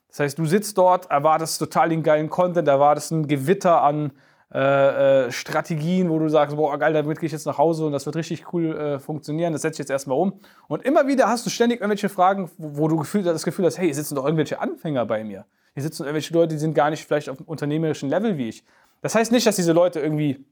Das 0.08 0.20
heißt, 0.20 0.38
du 0.38 0.46
sitzt 0.46 0.76
dort, 0.76 1.10
erwartest 1.10 1.58
total 1.58 1.90
den 1.90 2.02
geilen 2.02 2.30
Content, 2.30 2.66
erwartest 2.66 3.12
ein 3.12 3.28
Gewitter 3.28 3.82
an 3.82 4.12
äh, 4.52 5.26
äh, 5.26 5.30
Strategien, 5.30 6.08
wo 6.08 6.18
du 6.18 6.28
sagst, 6.28 6.56
boah, 6.56 6.76
geil, 6.78 6.94
damit 6.94 7.20
gehe 7.20 7.26
ich 7.26 7.32
jetzt 7.32 7.46
nach 7.46 7.58
Hause 7.58 7.86
und 7.86 7.92
das 7.92 8.06
wird 8.06 8.16
richtig 8.16 8.52
cool 8.52 8.76
äh, 8.76 8.98
funktionieren, 8.98 9.52
das 9.52 9.62
setze 9.62 9.74
ich 9.74 9.80
jetzt 9.80 9.90
erstmal 9.90 10.18
um. 10.18 10.40
Und 10.66 10.82
immer 10.84 11.06
wieder 11.06 11.28
hast 11.28 11.46
du 11.46 11.50
ständig 11.50 11.80
irgendwelche 11.80 12.08
Fragen, 12.08 12.50
wo, 12.56 12.78
wo 12.78 12.88
du 12.88 13.22
das 13.22 13.44
Gefühl 13.44 13.66
hast, 13.66 13.78
hey, 13.78 13.86
hier 13.86 13.94
sitzen 13.94 14.16
doch 14.16 14.24
irgendwelche 14.24 14.58
Anfänger 14.58 15.06
bei 15.06 15.22
mir. 15.22 15.44
Hier 15.78 15.84
sitzen 15.84 16.02
irgendwelche 16.02 16.34
Leute, 16.34 16.54
die 16.54 16.58
sind 16.58 16.74
gar 16.74 16.90
nicht 16.90 17.06
vielleicht 17.06 17.28
auf 17.28 17.38
unternehmerischen 17.46 18.08
Level 18.08 18.36
wie 18.36 18.48
ich. 18.48 18.64
Das 19.00 19.14
heißt 19.14 19.30
nicht, 19.32 19.46
dass 19.46 19.56
diese 19.56 19.72
Leute 19.72 20.00
irgendwie, 20.00 20.44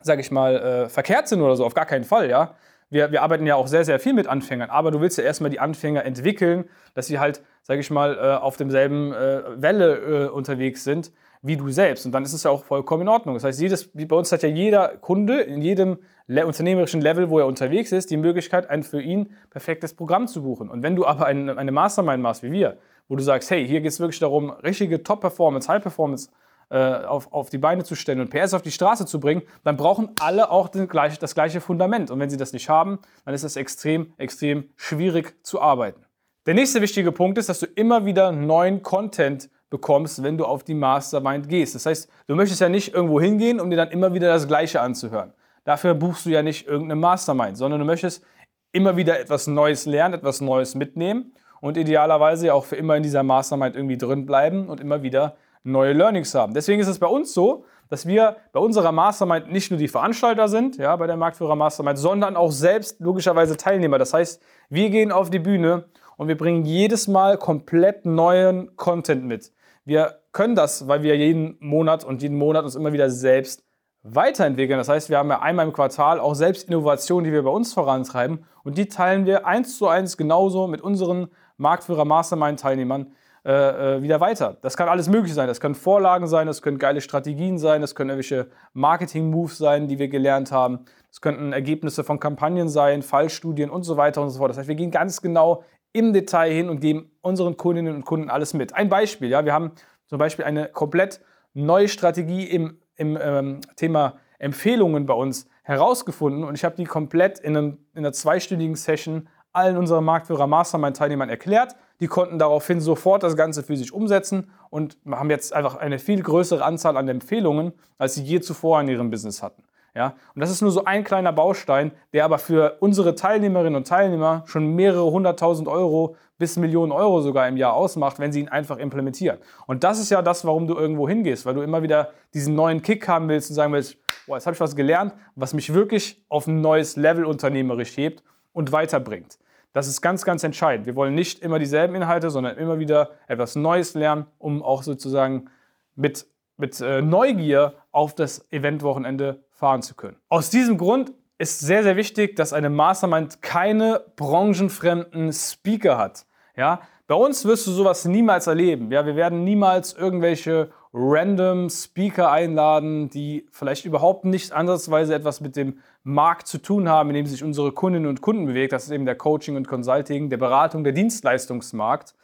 sag 0.00 0.18
ich 0.18 0.30
mal, 0.30 0.56
äh, 0.56 0.88
verkehrt 0.88 1.28
sind 1.28 1.40
oder 1.40 1.56
so, 1.56 1.64
auf 1.64 1.74
gar 1.74 1.86
keinen 1.86 2.04
Fall, 2.04 2.28
ja 2.28 2.56
wir, 2.90 3.12
wir 3.12 3.22
arbeiten 3.22 3.46
ja 3.46 3.54
auch 3.54 3.68
sehr, 3.68 3.84
sehr 3.84 3.98
viel 3.98 4.12
mit 4.12 4.26
Anfängern, 4.26 4.68
aber 4.68 4.90
du 4.90 5.00
willst 5.00 5.16
ja 5.16 5.24
erstmal 5.24 5.50
die 5.50 5.60
Anfänger 5.60 6.04
entwickeln, 6.04 6.64
dass 6.94 7.06
sie 7.06 7.18
halt, 7.18 7.42
sage 7.62 7.80
ich 7.80 7.90
mal, 7.90 8.16
äh, 8.16 8.36
auf 8.36 8.56
demselben 8.56 9.12
äh, 9.12 9.42
Welle 9.56 10.26
äh, 10.26 10.28
unterwegs 10.28 10.84
sind 10.84 11.12
wie 11.42 11.56
du 11.56 11.70
selbst. 11.70 12.04
Und 12.04 12.12
dann 12.12 12.22
ist 12.22 12.34
es 12.34 12.42
ja 12.42 12.50
auch 12.50 12.64
vollkommen 12.64 13.02
in 13.02 13.08
Ordnung. 13.08 13.34
Das 13.34 13.44
heißt, 13.44 13.58
jedes, 13.58 13.88
bei 13.94 14.14
uns 14.14 14.30
hat 14.30 14.42
ja 14.42 14.50
jeder 14.50 14.88
Kunde 14.98 15.40
in 15.40 15.62
jedem 15.62 15.96
le 16.26 16.46
unternehmerischen 16.46 17.00
Level, 17.00 17.30
wo 17.30 17.38
er 17.38 17.46
unterwegs 17.46 17.92
ist, 17.92 18.10
die 18.10 18.18
Möglichkeit, 18.18 18.68
ein 18.68 18.82
für 18.82 19.00
ihn 19.00 19.30
perfektes 19.48 19.94
Programm 19.94 20.28
zu 20.28 20.42
buchen. 20.42 20.68
Und 20.68 20.82
wenn 20.82 20.96
du 20.96 21.06
aber 21.06 21.24
eine, 21.24 21.56
eine 21.56 21.72
Mastermind 21.72 22.22
machst, 22.22 22.42
wie 22.42 22.52
wir, 22.52 22.76
wo 23.10 23.16
du 23.16 23.22
sagst, 23.24 23.50
hey, 23.50 23.66
hier 23.66 23.80
geht 23.80 23.90
es 23.90 23.98
wirklich 23.98 24.20
darum, 24.20 24.50
richtige 24.50 25.02
Top-Performance, 25.02 25.68
High-Performance 25.68 26.30
äh, 26.70 26.76
auf, 26.76 27.32
auf 27.32 27.50
die 27.50 27.58
Beine 27.58 27.82
zu 27.82 27.96
stellen 27.96 28.20
und 28.20 28.30
PS 28.30 28.54
auf 28.54 28.62
die 28.62 28.70
Straße 28.70 29.04
zu 29.04 29.18
bringen, 29.18 29.42
dann 29.64 29.76
brauchen 29.76 30.10
alle 30.20 30.48
auch 30.52 30.70
gleich, 30.70 31.18
das 31.18 31.34
gleiche 31.34 31.60
Fundament. 31.60 32.12
Und 32.12 32.20
wenn 32.20 32.30
sie 32.30 32.36
das 32.36 32.52
nicht 32.52 32.68
haben, 32.68 33.00
dann 33.24 33.34
ist 33.34 33.42
es 33.42 33.56
extrem, 33.56 34.12
extrem 34.16 34.70
schwierig 34.76 35.34
zu 35.44 35.60
arbeiten. 35.60 36.06
Der 36.46 36.54
nächste 36.54 36.80
wichtige 36.80 37.10
Punkt 37.10 37.36
ist, 37.36 37.48
dass 37.48 37.58
du 37.58 37.66
immer 37.66 38.06
wieder 38.06 38.30
neuen 38.30 38.80
Content 38.80 39.50
bekommst, 39.70 40.22
wenn 40.22 40.38
du 40.38 40.44
auf 40.44 40.62
die 40.62 40.74
Mastermind 40.74 41.48
gehst. 41.48 41.74
Das 41.74 41.86
heißt, 41.86 42.08
du 42.28 42.36
möchtest 42.36 42.60
ja 42.60 42.68
nicht 42.68 42.94
irgendwo 42.94 43.20
hingehen, 43.20 43.58
um 43.58 43.70
dir 43.70 43.76
dann 43.76 43.90
immer 43.90 44.14
wieder 44.14 44.28
das 44.28 44.46
Gleiche 44.46 44.80
anzuhören. 44.80 45.32
Dafür 45.64 45.94
buchst 45.94 46.26
du 46.26 46.30
ja 46.30 46.44
nicht 46.44 46.68
irgendeine 46.68 47.00
Mastermind, 47.00 47.56
sondern 47.56 47.80
du 47.80 47.86
möchtest 47.86 48.24
immer 48.70 48.96
wieder 48.96 49.18
etwas 49.18 49.48
Neues 49.48 49.84
lernen, 49.84 50.14
etwas 50.14 50.40
Neues 50.40 50.76
mitnehmen 50.76 51.34
und 51.60 51.76
idealerweise 51.76 52.54
auch 52.54 52.64
für 52.64 52.76
immer 52.76 52.96
in 52.96 53.02
dieser 53.02 53.22
Mastermind 53.22 53.76
irgendwie 53.76 53.98
drin 53.98 54.26
bleiben 54.26 54.68
und 54.68 54.80
immer 54.80 55.02
wieder 55.02 55.36
neue 55.62 55.92
Learnings 55.92 56.34
haben. 56.34 56.54
Deswegen 56.54 56.80
ist 56.80 56.88
es 56.88 56.98
bei 56.98 57.06
uns 57.06 57.34
so, 57.34 57.64
dass 57.88 58.06
wir 58.06 58.36
bei 58.52 58.60
unserer 58.60 58.92
Mastermind 58.92 59.50
nicht 59.52 59.70
nur 59.70 59.78
die 59.78 59.88
Veranstalter 59.88 60.48
sind, 60.48 60.76
ja, 60.76 60.94
bei 60.96 61.06
der 61.06 61.16
Marktführer 61.16 61.56
Mastermind, 61.56 61.98
sondern 61.98 62.36
auch 62.36 62.52
selbst 62.52 63.00
logischerweise 63.00 63.56
Teilnehmer. 63.56 63.98
Das 63.98 64.14
heißt, 64.14 64.40
wir 64.68 64.90
gehen 64.90 65.12
auf 65.12 65.28
die 65.28 65.40
Bühne 65.40 65.86
und 66.16 66.28
wir 66.28 66.36
bringen 66.36 66.64
jedes 66.64 67.08
Mal 67.08 67.36
komplett 67.36 68.06
neuen 68.06 68.76
Content 68.76 69.24
mit. 69.24 69.52
Wir 69.84 70.20
können 70.32 70.54
das, 70.54 70.86
weil 70.86 71.02
wir 71.02 71.16
jeden 71.16 71.56
Monat 71.58 72.04
und 72.04 72.22
jeden 72.22 72.38
Monat 72.38 72.64
uns 72.64 72.76
immer 72.76 72.92
wieder 72.92 73.10
selbst 73.10 73.64
weiterentwickeln. 74.02 74.78
Das 74.78 74.88
heißt, 74.88 75.10
wir 75.10 75.18
haben 75.18 75.28
ja 75.28 75.40
einmal 75.40 75.66
im 75.66 75.72
Quartal 75.72 76.20
auch 76.20 76.34
selbst 76.34 76.68
Innovationen, 76.68 77.24
die 77.24 77.32
wir 77.32 77.42
bei 77.42 77.50
uns 77.50 77.74
vorantreiben 77.74 78.44
und 78.62 78.78
die 78.78 78.86
teilen 78.86 79.26
wir 79.26 79.46
eins 79.46 79.76
zu 79.78 79.88
eins 79.88 80.16
genauso 80.16 80.66
mit 80.68 80.80
unseren 80.80 81.28
Marktführer 81.60 82.04
Mastermind 82.04 82.58
Teilnehmern 82.58 83.12
äh, 83.44 83.96
äh, 83.96 84.02
wieder 84.02 84.20
weiter. 84.20 84.56
Das 84.60 84.76
kann 84.76 84.88
alles 84.88 85.08
möglich 85.08 85.32
sein. 85.32 85.46
Das 85.46 85.60
können 85.60 85.74
Vorlagen 85.74 86.26
sein, 86.26 86.46
das 86.46 86.62
können 86.62 86.78
geile 86.78 87.00
Strategien 87.00 87.58
sein, 87.58 87.80
das 87.80 87.94
können 87.94 88.10
irgendwelche 88.10 88.50
Marketing-Moves 88.72 89.58
sein, 89.58 89.88
die 89.88 89.98
wir 89.98 90.08
gelernt 90.08 90.52
haben. 90.52 90.80
Das 91.08 91.20
könnten 91.20 91.52
Ergebnisse 91.52 92.04
von 92.04 92.20
Kampagnen 92.20 92.68
sein, 92.68 93.02
Fallstudien 93.02 93.70
und 93.70 93.84
so 93.84 93.96
weiter 93.96 94.22
und 94.22 94.30
so 94.30 94.38
fort. 94.38 94.50
Das 94.50 94.58
heißt, 94.58 94.68
wir 94.68 94.74
gehen 94.74 94.90
ganz 94.90 95.22
genau 95.22 95.64
im 95.92 96.12
Detail 96.12 96.52
hin 96.52 96.68
und 96.68 96.80
geben 96.80 97.10
unseren 97.20 97.56
Kundinnen 97.56 97.94
und 97.94 98.04
Kunden 98.04 98.30
alles 98.30 98.54
mit. 98.54 98.74
Ein 98.74 98.88
Beispiel, 98.88 99.28
ja, 99.28 99.44
wir 99.44 99.52
haben 99.52 99.72
zum 100.06 100.18
Beispiel 100.18 100.44
eine 100.44 100.68
komplett 100.68 101.20
neue 101.52 101.88
Strategie 101.88 102.44
im, 102.44 102.78
im 102.96 103.18
ähm, 103.20 103.60
Thema 103.76 104.16
Empfehlungen 104.38 105.06
bei 105.06 105.14
uns 105.14 105.48
herausgefunden 105.62 106.44
und 106.44 106.54
ich 106.54 106.64
habe 106.64 106.76
die 106.76 106.84
komplett 106.84 107.38
in, 107.38 107.56
einem, 107.56 107.78
in 107.94 108.00
einer 108.00 108.12
zweistündigen 108.12 108.76
Session 108.76 109.28
allen 109.52 109.76
unseren 109.76 110.04
Marktführer 110.04 110.46
Mastermind-Teilnehmern 110.46 111.28
erklärt. 111.28 111.74
Die 112.00 112.06
konnten 112.06 112.38
daraufhin 112.38 112.80
sofort 112.80 113.22
das 113.22 113.36
Ganze 113.36 113.62
für 113.62 113.76
sich 113.76 113.92
umsetzen 113.92 114.50
und 114.70 114.96
haben 115.10 115.30
jetzt 115.30 115.52
einfach 115.52 115.76
eine 115.76 115.98
viel 115.98 116.22
größere 116.22 116.64
Anzahl 116.64 116.96
an 116.96 117.08
Empfehlungen, 117.08 117.72
als 117.98 118.14
sie 118.14 118.22
je 118.22 118.40
zuvor 118.40 118.80
in 118.80 118.88
ihrem 118.88 119.10
Business 119.10 119.42
hatten. 119.42 119.62
Ja? 119.94 120.14
Und 120.34 120.40
das 120.40 120.50
ist 120.50 120.62
nur 120.62 120.70
so 120.70 120.84
ein 120.84 121.04
kleiner 121.04 121.32
Baustein, 121.32 121.92
der 122.12 122.24
aber 122.24 122.38
für 122.38 122.76
unsere 122.80 123.14
Teilnehmerinnen 123.14 123.76
und 123.76 123.86
Teilnehmer 123.86 124.44
schon 124.46 124.74
mehrere 124.74 125.10
hunderttausend 125.10 125.68
Euro 125.68 126.16
bis 126.38 126.56
Millionen 126.56 126.92
Euro 126.92 127.20
sogar 127.20 127.46
im 127.48 127.56
Jahr 127.56 127.74
ausmacht, 127.74 128.18
wenn 128.18 128.32
sie 128.32 128.40
ihn 128.40 128.48
einfach 128.48 128.78
implementieren. 128.78 129.38
Und 129.66 129.84
das 129.84 129.98
ist 129.98 130.10
ja 130.10 130.22
das, 130.22 130.44
warum 130.44 130.66
du 130.66 130.74
irgendwo 130.74 131.08
hingehst, 131.08 131.44
weil 131.44 131.54
du 131.54 131.60
immer 131.60 131.82
wieder 131.82 132.10
diesen 132.32 132.54
neuen 132.54 132.80
Kick 132.82 133.06
haben 133.08 133.28
willst 133.28 133.50
und 133.50 133.56
sagen 133.56 133.72
willst, 133.72 133.98
boah, 134.26 134.36
jetzt 134.36 134.46
habe 134.46 134.54
ich 134.54 134.60
was 134.60 134.74
gelernt, 134.74 135.12
was 135.34 135.52
mich 135.52 135.74
wirklich 135.74 136.24
auf 136.28 136.46
ein 136.46 136.60
neues 136.60 136.96
Level 136.96 137.26
unternehmerisch 137.26 137.96
hebt 137.96 138.22
und 138.52 138.72
weiterbringt. 138.72 139.38
Das 139.72 139.86
ist 139.86 140.00
ganz, 140.00 140.24
ganz 140.24 140.42
entscheidend. 140.42 140.86
Wir 140.86 140.96
wollen 140.96 141.14
nicht 141.14 141.40
immer 141.40 141.58
dieselben 141.58 141.94
Inhalte, 141.94 142.30
sondern 142.30 142.56
immer 142.56 142.78
wieder 142.78 143.10
etwas 143.28 143.54
Neues 143.54 143.94
lernen, 143.94 144.26
um 144.38 144.62
auch 144.62 144.82
sozusagen 144.82 145.48
mit, 145.94 146.26
mit 146.56 146.80
äh, 146.80 147.02
Neugier 147.02 147.74
auf 147.92 148.14
das 148.14 148.50
Eventwochenende 148.50 149.44
fahren 149.50 149.82
zu 149.82 149.94
können. 149.94 150.16
Aus 150.28 150.50
diesem 150.50 150.76
Grund 150.76 151.12
ist 151.38 151.60
sehr, 151.60 151.82
sehr 151.82 151.96
wichtig, 151.96 152.36
dass 152.36 152.52
eine 152.52 152.68
Mastermind 152.68 153.42
keine 153.42 154.04
branchenfremden 154.16 155.32
Speaker 155.32 155.96
hat. 155.96 156.26
Ja? 156.56 156.80
Bei 157.06 157.14
uns 157.14 157.44
wirst 157.44 157.66
du 157.66 157.70
sowas 157.70 158.04
niemals 158.04 158.46
erleben. 158.46 158.90
Ja? 158.90 159.06
Wir 159.06 159.16
werden 159.16 159.44
niemals 159.44 159.92
irgendwelche 159.92 160.70
random 160.92 161.70
Speaker 161.70 162.30
einladen, 162.30 163.10
die 163.10 163.46
vielleicht 163.52 163.84
überhaupt 163.84 164.24
nicht 164.24 164.52
ansatzweise 164.52 165.14
etwas 165.14 165.40
mit 165.40 165.56
dem 165.56 165.78
Markt 166.02 166.48
zu 166.48 166.58
tun 166.58 166.88
haben, 166.88 167.10
in 167.10 167.14
dem 167.14 167.26
sich 167.26 167.44
unsere 167.44 167.72
Kundinnen 167.72 168.08
und 168.08 168.20
Kunden 168.20 168.46
bewegt. 168.46 168.72
Das 168.72 168.84
ist 168.84 168.90
eben 168.90 169.04
der 169.04 169.14
Coaching 169.14 169.56
und 169.56 169.68
Consulting, 169.68 170.30
der 170.30 170.38
Beratung, 170.38 170.82
der 170.82 170.92
Dienstleistungsmarkt, 170.92 172.14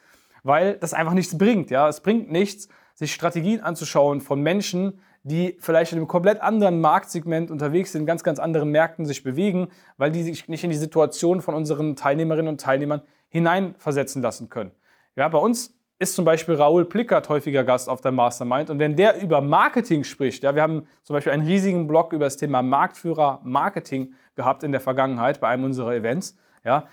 weil 0.42 0.76
das 0.78 0.94
einfach 0.94 1.12
nichts 1.12 1.38
bringt. 1.38 1.70
Ja? 1.70 1.88
Es 1.88 2.00
bringt 2.00 2.30
nichts, 2.30 2.68
sich 2.94 3.12
Strategien 3.12 3.60
anzuschauen 3.60 4.20
von 4.20 4.40
Menschen, 4.40 5.00
die 5.22 5.56
vielleicht 5.60 5.92
in 5.92 5.98
einem 5.98 6.08
komplett 6.08 6.40
anderen 6.40 6.80
Marktsegment 6.80 7.50
unterwegs 7.50 7.92
sind, 7.92 8.02
in 8.02 8.06
ganz, 8.06 8.24
ganz 8.24 8.38
anderen 8.38 8.70
Märkten 8.70 9.04
sich 9.06 9.22
bewegen, 9.22 9.68
weil 9.96 10.10
die 10.10 10.22
sich 10.22 10.48
nicht 10.48 10.64
in 10.64 10.70
die 10.70 10.76
Situation 10.76 11.40
von 11.40 11.54
unseren 11.54 11.96
Teilnehmerinnen 11.96 12.48
und 12.48 12.60
Teilnehmern 12.60 13.02
hineinversetzen 13.28 14.22
lassen 14.22 14.48
können. 14.48 14.70
Ja, 15.16 15.28
bei 15.28 15.38
uns 15.38 15.75
ist 15.98 16.14
zum 16.14 16.24
Beispiel 16.24 16.54
Raoul 16.56 16.84
Plickert 16.84 17.28
häufiger 17.28 17.64
Gast 17.64 17.88
auf 17.88 18.00
der 18.00 18.12
Mastermind. 18.12 18.68
Und 18.68 18.78
wenn 18.78 18.96
der 18.96 19.20
über 19.20 19.40
Marketing 19.40 20.04
spricht, 20.04 20.42
ja, 20.42 20.54
wir 20.54 20.62
haben 20.62 20.86
zum 21.02 21.14
Beispiel 21.14 21.32
einen 21.32 21.46
riesigen 21.46 21.86
Blog 21.86 22.12
über 22.12 22.26
das 22.26 22.36
Thema 22.36 22.62
Marktführer 22.62 23.40
Marketing 23.44 24.12
gehabt 24.34 24.62
in 24.62 24.72
der 24.72 24.80
Vergangenheit 24.80 25.40
bei 25.40 25.48
einem 25.48 25.64
unserer 25.64 25.94
Events, 25.94 26.36
ja, 26.64 26.86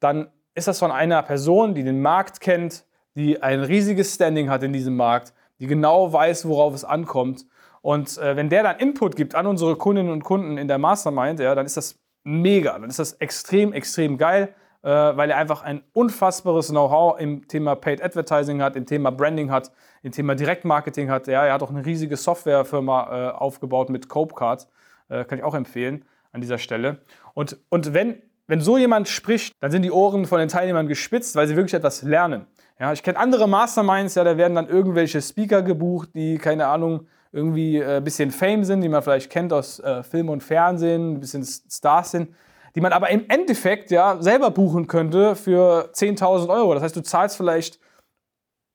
dann 0.00 0.28
ist 0.54 0.68
das 0.68 0.78
von 0.78 0.90
einer 0.90 1.22
Person, 1.22 1.74
die 1.74 1.82
den 1.82 2.02
Markt 2.02 2.40
kennt, 2.40 2.84
die 3.14 3.42
ein 3.42 3.60
riesiges 3.60 4.14
Standing 4.14 4.50
hat 4.50 4.62
in 4.62 4.72
diesem 4.72 4.96
Markt, 4.96 5.32
die 5.58 5.66
genau 5.66 6.12
weiß, 6.12 6.46
worauf 6.46 6.74
es 6.74 6.84
ankommt. 6.84 7.46
Und 7.80 8.18
äh, 8.18 8.36
wenn 8.36 8.50
der 8.50 8.62
dann 8.62 8.78
Input 8.78 9.16
gibt 9.16 9.34
an 9.34 9.46
unsere 9.46 9.76
Kundinnen 9.76 10.12
und 10.12 10.24
Kunden 10.24 10.58
in 10.58 10.68
der 10.68 10.78
Mastermind, 10.78 11.40
ja, 11.40 11.54
dann 11.54 11.64
ist 11.64 11.76
das 11.76 11.98
mega, 12.22 12.78
dann 12.78 12.90
ist 12.90 12.98
das 12.98 13.14
extrem, 13.14 13.72
extrem 13.72 14.18
geil 14.18 14.54
weil 14.88 15.30
er 15.30 15.36
einfach 15.36 15.62
ein 15.62 15.82
unfassbares 15.92 16.68
Know-how 16.68 17.20
im 17.20 17.46
Thema 17.46 17.76
Paid 17.76 18.02
Advertising 18.02 18.62
hat, 18.62 18.76
im 18.76 18.86
Thema 18.86 19.10
Branding 19.10 19.50
hat, 19.50 19.70
im 20.02 20.12
Thema 20.12 20.34
Direktmarketing 20.34 21.10
hat. 21.10 21.28
Ja, 21.28 21.44
er 21.46 21.54
hat 21.54 21.62
auch 21.62 21.70
eine 21.70 21.84
riesige 21.84 22.16
Softwarefirma 22.16 23.30
äh, 23.30 23.32
aufgebaut 23.32 23.90
mit 23.90 24.08
Copecard, 24.08 24.66
äh, 25.08 25.24
kann 25.24 25.38
ich 25.38 25.44
auch 25.44 25.54
empfehlen 25.54 26.04
an 26.32 26.40
dieser 26.40 26.58
Stelle. 26.58 26.98
Und, 27.34 27.58
und 27.68 27.94
wenn, 27.94 28.20
wenn 28.48 28.60
so 28.60 28.76
jemand 28.76 29.08
spricht, 29.08 29.54
dann 29.60 29.70
sind 29.70 29.82
die 29.82 29.92
Ohren 29.92 30.26
von 30.26 30.40
den 30.40 30.48
Teilnehmern 30.48 30.88
gespitzt, 30.88 31.36
weil 31.36 31.46
sie 31.46 31.56
wirklich 31.56 31.74
etwas 31.74 32.02
lernen. 32.02 32.46
Ja, 32.80 32.92
ich 32.92 33.02
kenne 33.02 33.18
andere 33.18 33.48
Masterminds, 33.48 34.16
ja, 34.16 34.24
da 34.24 34.36
werden 34.36 34.54
dann 34.54 34.68
irgendwelche 34.68 35.22
Speaker 35.22 35.62
gebucht, 35.62 36.10
die, 36.14 36.38
keine 36.38 36.66
Ahnung, 36.66 37.06
irgendwie 37.30 37.82
ein 37.82 37.98
äh, 37.98 38.00
bisschen 38.00 38.30
Fame 38.30 38.64
sind, 38.64 38.80
die 38.80 38.88
man 38.88 39.02
vielleicht 39.02 39.30
kennt 39.30 39.52
aus 39.52 39.78
äh, 39.78 40.02
Film 40.02 40.28
und 40.28 40.42
Fernsehen, 40.42 41.14
ein 41.14 41.20
bisschen 41.20 41.44
Stars 41.44 42.10
sind 42.10 42.34
die 42.74 42.80
man 42.80 42.92
aber 42.92 43.10
im 43.10 43.24
Endeffekt 43.28 43.90
ja 43.90 44.16
selber 44.20 44.50
buchen 44.50 44.86
könnte 44.86 45.36
für 45.36 45.90
10.000 45.92 46.48
Euro. 46.48 46.74
Das 46.74 46.82
heißt, 46.82 46.96
du 46.96 47.02
zahlst 47.02 47.36
vielleicht 47.36 47.78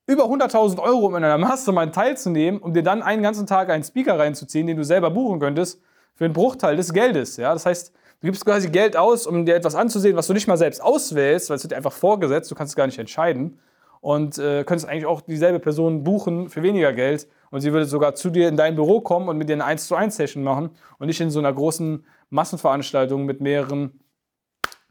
über 0.05 0.25
100.000 0.25 0.79
Euro, 0.81 1.07
um 1.07 1.15
in 1.15 1.23
einer 1.23 1.37
Mastermind 1.37 1.93
teilzunehmen, 1.93 2.61
um 2.61 2.73
dir 2.73 2.83
dann 2.83 3.01
einen 3.01 3.21
ganzen 3.21 3.45
Tag 3.45 3.69
einen 3.69 3.83
Speaker 3.83 4.17
reinzuziehen, 4.17 4.67
den 4.67 4.77
du 4.77 4.83
selber 4.83 5.11
buchen 5.11 5.39
könntest, 5.39 5.81
für 6.15 6.25
einen 6.25 6.33
Bruchteil 6.33 6.77
des 6.77 6.93
Geldes. 6.93 7.37
Ja? 7.37 7.53
Das 7.53 7.65
heißt, 7.65 7.91
du 8.21 8.27
gibst 8.27 8.45
quasi 8.45 8.69
Geld 8.69 8.95
aus, 8.95 9.27
um 9.27 9.45
dir 9.45 9.55
etwas 9.55 9.75
anzusehen, 9.75 10.15
was 10.15 10.27
du 10.27 10.33
nicht 10.33 10.47
mal 10.47 10.57
selbst 10.57 10.81
auswählst, 10.81 11.49
weil 11.49 11.57
es 11.57 11.63
wird 11.63 11.71
dir 11.71 11.77
einfach 11.77 11.91
vorgesetzt, 11.91 12.49
du 12.49 12.55
kannst 12.55 12.71
es 12.71 12.75
gar 12.75 12.87
nicht 12.87 12.99
entscheiden. 12.99 13.59
und 13.99 14.37
äh, 14.37 14.63
könntest 14.63 14.87
eigentlich 14.87 15.05
auch 15.05 15.21
dieselbe 15.21 15.59
Person 15.59 16.03
buchen 16.03 16.49
für 16.49 16.63
weniger 16.63 16.93
Geld 16.93 17.27
und 17.49 17.61
sie 17.61 17.73
würde 17.73 17.85
sogar 17.85 18.15
zu 18.15 18.29
dir 18.29 18.47
in 18.47 18.55
dein 18.55 18.75
Büro 18.75 19.01
kommen 19.01 19.27
und 19.27 19.37
mit 19.37 19.49
dir 19.49 19.53
eine 19.53 19.65
1 19.65 19.87
zu 19.87 19.95
1 19.95 20.15
Session 20.15 20.43
machen 20.43 20.69
und 20.99 21.07
nicht 21.07 21.19
in 21.19 21.29
so 21.29 21.39
einer 21.39 21.51
großen 21.51 22.05
Massenveranstaltung 22.29 23.25
mit 23.25 23.41
mehreren 23.41 23.99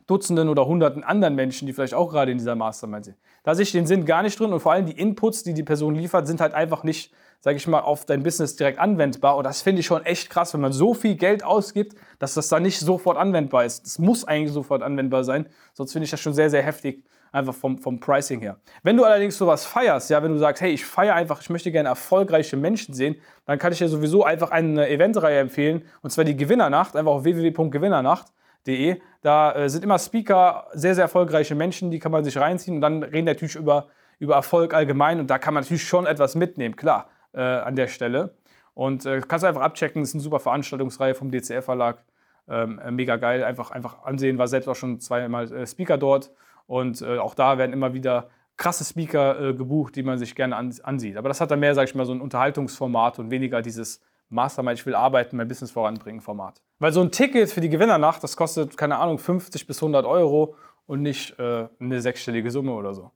Dutzenden 0.06 0.48
oder 0.48 0.66
Hunderten 0.66 1.02
anderen 1.02 1.34
Menschen, 1.34 1.66
die 1.66 1.72
vielleicht 1.72 1.94
auch 1.94 2.10
gerade 2.10 2.30
in 2.30 2.38
dieser 2.38 2.54
Mastermind 2.54 3.06
sind. 3.06 3.16
Da 3.42 3.54
sehe 3.54 3.64
ich 3.64 3.72
den 3.72 3.86
Sinn 3.86 4.04
gar 4.04 4.22
nicht 4.22 4.38
drin 4.38 4.52
und 4.52 4.60
vor 4.60 4.72
allem 4.72 4.86
die 4.86 4.98
Inputs, 4.98 5.42
die 5.42 5.52
die 5.52 5.64
Person 5.64 5.96
liefert, 5.96 6.26
sind 6.26 6.40
halt 6.40 6.54
einfach 6.54 6.84
nicht, 6.84 7.12
sage 7.40 7.56
ich 7.56 7.66
mal, 7.66 7.80
auf 7.80 8.04
dein 8.04 8.22
Business 8.22 8.54
direkt 8.54 8.78
anwendbar. 8.78 9.36
Und 9.36 9.44
das 9.44 9.62
finde 9.62 9.80
ich 9.80 9.86
schon 9.86 10.04
echt 10.04 10.30
krass, 10.30 10.54
wenn 10.54 10.60
man 10.60 10.72
so 10.72 10.94
viel 10.94 11.16
Geld 11.16 11.44
ausgibt, 11.44 11.96
dass 12.20 12.34
das 12.34 12.48
dann 12.48 12.62
nicht 12.62 12.78
sofort 12.78 13.16
anwendbar 13.18 13.64
ist. 13.64 13.84
Das 13.84 13.98
muss 13.98 14.24
eigentlich 14.24 14.52
sofort 14.52 14.82
anwendbar 14.82 15.24
sein, 15.24 15.48
sonst 15.74 15.92
finde 15.92 16.04
ich 16.04 16.10
das 16.10 16.20
schon 16.20 16.34
sehr, 16.34 16.50
sehr 16.50 16.62
heftig, 16.62 17.04
einfach 17.36 17.54
vom, 17.54 17.78
vom 17.78 18.00
Pricing 18.00 18.40
her. 18.40 18.56
Wenn 18.82 18.96
du 18.96 19.04
allerdings 19.04 19.36
sowas 19.36 19.64
feierst, 19.66 20.10
ja, 20.10 20.22
wenn 20.22 20.32
du 20.32 20.38
sagst, 20.38 20.62
hey, 20.62 20.72
ich 20.72 20.84
feiere 20.84 21.14
einfach, 21.14 21.40
ich 21.40 21.50
möchte 21.50 21.70
gerne 21.70 21.90
erfolgreiche 21.90 22.56
Menschen 22.56 22.94
sehen, 22.94 23.16
dann 23.44 23.58
kann 23.58 23.72
ich 23.72 23.78
dir 23.78 23.88
sowieso 23.88 24.24
einfach 24.24 24.50
eine 24.50 24.88
Eventreihe 24.88 25.38
empfehlen, 25.38 25.82
und 26.02 26.10
zwar 26.10 26.24
die 26.24 26.36
Gewinnernacht, 26.36 26.96
einfach 26.96 27.12
auf 27.12 27.24
www.gewinnernacht 27.24 28.32
De. 28.66 29.00
Da 29.22 29.54
äh, 29.54 29.68
sind 29.68 29.84
immer 29.84 29.98
Speaker, 29.98 30.66
sehr, 30.72 30.96
sehr 30.96 31.02
erfolgreiche 31.02 31.54
Menschen, 31.54 31.90
die 31.90 32.00
kann 32.00 32.10
man 32.10 32.24
sich 32.24 32.36
reinziehen 32.36 32.76
und 32.76 32.80
dann 32.80 33.02
reden 33.02 33.26
natürlich 33.26 33.54
über, 33.54 33.86
über 34.18 34.34
Erfolg 34.34 34.74
allgemein 34.74 35.20
und 35.20 35.30
da 35.30 35.38
kann 35.38 35.54
man 35.54 35.62
natürlich 35.62 35.86
schon 35.86 36.06
etwas 36.06 36.34
mitnehmen, 36.34 36.74
klar, 36.74 37.08
äh, 37.32 37.40
an 37.40 37.76
der 37.76 37.86
Stelle. 37.86 38.34
Und 38.74 39.06
äh, 39.06 39.20
kannst 39.20 39.44
einfach 39.44 39.62
abchecken, 39.62 40.02
das 40.02 40.10
ist 40.10 40.14
eine 40.14 40.22
super 40.22 40.40
Veranstaltungsreihe 40.40 41.14
vom 41.14 41.30
DCR-Verlag. 41.30 42.02
Ähm, 42.48 42.78
äh, 42.78 42.90
mega 42.90 43.16
geil, 43.16 43.44
einfach, 43.44 43.70
einfach 43.70 44.04
ansehen, 44.04 44.38
war 44.38 44.48
selbst 44.48 44.68
auch 44.68 44.76
schon 44.76 45.00
zweimal 45.00 45.52
äh, 45.52 45.66
Speaker 45.66 45.98
dort 45.98 46.30
und 46.66 47.02
äh, 47.02 47.18
auch 47.18 47.34
da 47.34 47.58
werden 47.58 47.72
immer 47.72 47.94
wieder 47.94 48.28
krasse 48.56 48.84
Speaker 48.84 49.52
gebucht, 49.52 49.96
die 49.96 50.02
man 50.02 50.18
sich 50.18 50.34
gerne 50.34 50.56
ansieht. 50.56 51.18
Aber 51.18 51.28
das 51.28 51.42
hat 51.42 51.50
dann 51.50 51.60
mehr, 51.60 51.74
sag 51.74 51.88
ich 51.88 51.94
mal, 51.94 52.06
so 52.06 52.12
ein 52.12 52.22
Unterhaltungsformat 52.22 53.18
und 53.18 53.30
weniger 53.30 53.60
dieses 53.60 54.00
Mastermind, 54.28 54.78
ich 54.78 54.86
will 54.86 54.94
arbeiten, 54.94 55.36
mein 55.36 55.48
Business 55.48 55.70
voranbringen 55.70 56.20
Format. 56.20 56.60
Weil 56.78 56.92
so 56.92 57.00
ein 57.00 57.10
Ticket 57.10 57.50
für 57.50 57.60
die 57.60 57.68
Gewinnernacht, 57.68 58.22
das 58.22 58.36
kostet, 58.36 58.76
keine 58.76 58.96
Ahnung, 58.96 59.18
50 59.18 59.66
bis 59.66 59.78
100 59.78 60.04
Euro 60.04 60.54
und 60.86 61.02
nicht 61.02 61.38
äh, 61.38 61.68
eine 61.78 62.00
sechsstellige 62.00 62.50
Summe 62.50 62.72
oder 62.72 62.94
so. 62.94 63.10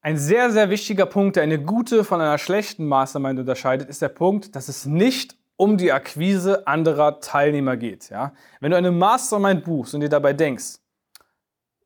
Ein 0.00 0.16
sehr, 0.16 0.50
sehr 0.50 0.70
wichtiger 0.70 1.06
Punkt, 1.06 1.36
der 1.36 1.42
eine 1.42 1.60
gute 1.60 2.04
von 2.04 2.20
einer 2.20 2.38
schlechten 2.38 2.86
Mastermind 2.86 3.40
unterscheidet, 3.40 3.88
ist 3.88 4.02
der 4.02 4.08
Punkt, 4.08 4.54
dass 4.54 4.68
es 4.68 4.86
nicht 4.86 5.36
um 5.56 5.78
die 5.78 5.92
Akquise 5.92 6.66
anderer 6.66 7.20
Teilnehmer 7.20 7.76
geht. 7.76 8.10
Ja? 8.10 8.32
Wenn 8.60 8.70
du 8.70 8.76
eine 8.76 8.92
Mastermind 8.92 9.64
buchst 9.64 9.94
und 9.94 10.02
dir 10.02 10.08
dabei 10.08 10.32
denkst, 10.32 10.78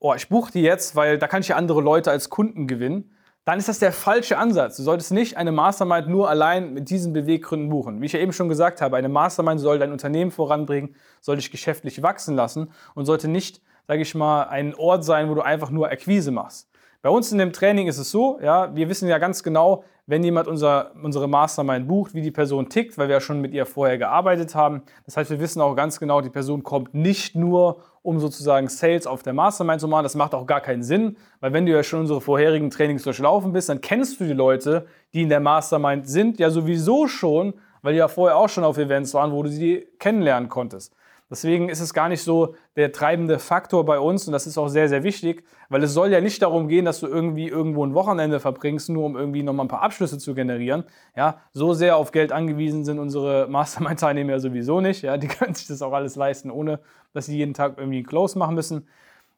oh, 0.01 0.15
ich 0.15 0.29
buche 0.29 0.51
die 0.51 0.63
jetzt, 0.63 0.97
weil 0.97 1.19
da 1.19 1.29
kann 1.29 1.43
ich 1.43 1.49
ja 1.49 1.57
andere 1.57 1.81
Leute 1.81 2.11
als 2.11 2.31
Kunden 2.31 2.67
gewinnen, 2.67 3.13
dann 3.45 3.59
ist 3.59 3.69
das 3.69 3.79
der 3.79 3.93
falsche 3.93 4.39
Ansatz. 4.39 4.77
Du 4.77 4.83
solltest 4.83 5.13
nicht 5.13 5.37
eine 5.37 5.53
Mastermind 5.53 6.09
nur 6.09 6.29
allein 6.29 6.75
mit 6.75 6.91
diesen 6.91 7.13
Beweggründen 7.13 7.69
buchen. 7.69 8.01
Wie 8.01 8.07
ich 8.07 8.13
ja 8.13 8.21
eben 8.21 8.33
schon 8.33 8.49
gesagt 8.49 8.81
habe, 8.81 8.97
eine 8.97 9.09
Mastermind 9.09 9.61
soll 9.61 9.79
dein 9.79 9.93
Unternehmen 9.93 10.31
voranbringen, 10.31 10.95
soll 11.21 11.37
dich 11.37 11.51
geschäftlich 11.51 12.03
wachsen 12.03 12.35
lassen 12.35 12.73
und 12.95 13.07
sollte 13.07 13.29
nicht, 13.29 13.63
sage 13.87 14.03
ich 14.03 14.15
mal, 14.15 14.45
ein 14.45 14.75
Ort 14.75 15.05
sein, 15.05 15.29
wo 15.29 15.35
du 15.35 15.43
einfach 15.43 15.71
nur 15.71 15.91
Akquise 15.91 16.31
machst. 16.31 16.70
Bei 17.03 17.09
uns 17.09 17.33
in 17.33 17.39
dem 17.39 17.53
Training 17.55 17.89
ist 17.89 17.97
es 17.97 18.11
so, 18.11 18.39
ja, 18.43 18.77
wir 18.77 18.91
wissen 18.91 19.09
ja 19.09 19.17
ganz 19.17 19.43
genau, 19.43 19.85
wenn 20.05 20.23
jemand 20.23 20.49
unser, 20.49 20.93
unsere 21.03 21.29
Mastermind 21.29 21.89
bucht, 21.89 22.13
wie 22.13 22.21
die 22.21 22.31
Person 22.31 22.69
tickt, 22.69 22.99
weil 22.99 23.09
wir 23.09 23.15
ja 23.15 23.21
schon 23.21 23.41
mit 23.41 23.55
ihr 23.55 23.65
vorher 23.65 23.97
gearbeitet 23.97 24.55
haben. 24.55 24.83
Das 25.07 25.17
heißt, 25.17 25.31
wir 25.31 25.41
wissen 25.41 25.63
auch 25.63 25.75
ganz 25.75 25.99
genau, 25.99 26.21
die 26.21 26.29
Person 26.29 26.63
kommt 26.63 26.93
nicht 26.93 27.35
nur, 27.37 27.79
um 28.03 28.19
sozusagen 28.19 28.69
Sales 28.69 29.07
auf 29.07 29.23
der 29.23 29.33
Mastermind 29.33 29.81
zu 29.81 29.89
machen. 29.89 30.03
Das 30.03 30.15
macht 30.15 30.35
auch 30.35 30.47
gar 30.47 30.61
keinen 30.61 30.83
Sinn, 30.83 31.17
weil 31.41 31.55
wenn 31.55 31.65
du 31.65 31.73
ja 31.73 31.83
schon 31.83 32.01
unsere 32.01 32.21
vorherigen 32.21 32.69
Trainings 32.69 33.05
durchlaufen 33.05 33.53
bist, 33.53 33.71
dann 33.71 33.81
kennst 33.81 34.21
du 34.21 34.25
die 34.25 34.35
Leute, 34.35 34.87
die 35.15 35.23
in 35.23 35.31
der 35.31 35.41
Mastermind 35.41 36.07
sind, 36.07 36.39
ja 36.39 36.51
sowieso 36.51 37.07
schon, 37.07 37.55
weil 37.81 37.95
die 37.95 37.99
ja 37.99 38.09
vorher 38.09 38.37
auch 38.37 38.49
schon 38.51 38.65
auf 38.65 38.77
Events 38.77 39.15
waren, 39.15 39.33
wo 39.33 39.43
du 39.43 39.49
sie 39.49 39.87
kennenlernen 39.99 40.51
konntest. 40.51 40.95
Deswegen 41.31 41.69
ist 41.69 41.81
es 41.81 41.95
gar 41.95 42.09
nicht 42.09 42.23
so 42.23 42.57
der 42.75 42.91
treibende 42.91 43.39
Faktor 43.39 43.85
bei 43.85 44.01
uns 44.01 44.27
und 44.27 44.33
das 44.33 44.49
ist 44.49 44.59
auch 44.59 44.67
sehr, 44.67 44.89
sehr 44.89 45.05
wichtig, 45.05 45.45
weil 45.69 45.81
es 45.85 45.95
soll 45.95 46.11
ja 46.11 46.21
nicht 46.21 46.43
darum 46.43 46.67
gehen, 46.67 46.85
dass 46.85 46.99
du 46.99 47.07
irgendwie 47.07 47.47
irgendwo 47.47 47.87
ein 47.87 47.95
Wochenende 47.95 48.41
verbringst, 48.41 48.89
nur 48.89 49.05
um 49.05 49.17
irgendwie 49.17 49.45
nochmal 49.45 49.67
ein 49.67 49.69
paar 49.69 49.83
Abschlüsse 49.83 50.19
zu 50.19 50.35
generieren. 50.35 50.83
Ja, 51.17 51.41
so 51.53 51.73
sehr 51.73 51.97
auf 51.97 52.11
Geld 52.11 52.33
angewiesen 52.33 52.85
sind 52.85 52.99
unsere 52.99 53.47
Mastermind-Teilnehmer 53.51 54.41
sowieso 54.41 54.81
nicht. 54.81 55.03
Ja, 55.03 55.17
die 55.17 55.29
können 55.29 55.55
sich 55.55 55.69
das 55.69 55.83
auch 55.83 55.93
alles 55.93 56.17
leisten, 56.17 56.51
ohne 56.51 56.81
dass 57.13 57.27
sie 57.27 57.37
jeden 57.37 57.55
Tag 57.55 57.75
irgendwie 57.79 58.03
Close 58.03 58.37
machen 58.37 58.57
müssen. 58.57 58.89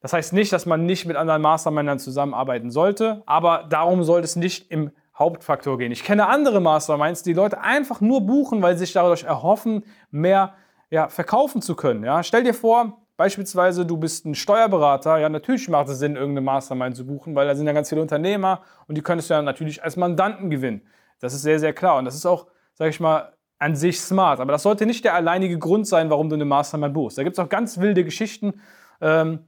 Das 0.01 0.15
heißt 0.15 0.33
nicht, 0.33 0.53
dass 0.53 0.65
man 0.65 0.87
nicht 0.87 1.05
mit 1.05 1.17
anderen 1.17 1.43
Mastermindern 1.43 1.99
zusammenarbeiten 1.99 2.71
sollte, 2.71 3.23
aber 3.27 3.67
darum 3.69 4.03
sollte 4.03 4.25
es 4.25 4.35
nicht 4.35 4.71
im 4.71 4.91
Hauptfaktor 5.17 5.77
gehen. 5.77 5.93
Ich 5.93 6.05
kenne 6.05 6.27
andere 6.27 6.61
Masterminds, 6.61 7.23
die 7.23 7.35
Leute 7.35 7.61
einfach 7.61 8.01
nur 8.01 8.23
buchen, 8.23 8.63
weil 8.63 8.75
sie 8.75 8.87
sich 8.87 8.95
dadurch 8.95 9.25
erhoffen, 9.25 9.85
mehr 10.11 10.55
ja, 10.93 11.09
verkaufen 11.09 11.63
zu 11.63 11.75
können. 11.75 12.05
Ja? 12.05 12.23
Stell 12.23 12.45
dir 12.45 12.53
vor, 12.53 12.99
beispielsweise 13.17 13.87
du 13.87 13.97
bist 13.97 14.27
ein 14.27 14.35
Steuerberater, 14.35 15.17
ja, 15.17 15.31
natürlich 15.31 15.67
macht 15.71 15.89
es 15.89 15.99
Sinn, 15.99 16.17
irgendeine 16.17 16.43
Mastermind 16.43 16.95
zu 16.95 17.07
buchen, 17.07 17.35
weil 17.35 17.47
da 17.47 17.55
sind 17.55 17.67
ja 17.67 17.73
ganz 17.73 17.89
viele 17.89 18.03
Unternehmer 18.03 18.61
und 18.87 18.99
die 18.99 19.03
könntest 19.03 19.31
du 19.31 19.35
ja 19.35 19.41
natürlich 19.41 19.83
als 19.83 19.97
Mandanten 19.97 20.51
gewinnen. 20.51 20.83
Das 21.19 21.33
ist 21.33 21.43
sehr, 21.43 21.59
sehr 21.59 21.73
klar 21.73 21.97
und 21.97 22.05
das 22.05 22.15
ist 22.15 22.27
auch, 22.27 22.47
sage 22.75 22.91
ich 22.91 23.01
mal, 23.01 23.33
an 23.59 23.75
sich 23.75 24.03
smart. 24.03 24.39
Aber 24.39 24.53
das 24.53 24.65
sollte 24.65 24.85
nicht 24.85 25.03
der 25.03 25.15
alleinige 25.15 25.59
Grund 25.59 25.87
sein, 25.87 26.11
warum 26.11 26.29
du 26.29 26.35
eine 26.35 26.45
Mastermind 26.45 26.93
buchst. 26.93 27.17
Da 27.17 27.23
gibt 27.23 27.39
es 27.39 27.43
auch 27.43 27.49
ganz 27.49 27.79
wilde 27.79 28.05
Geschichten. 28.05 28.61
Ähm, 29.01 29.47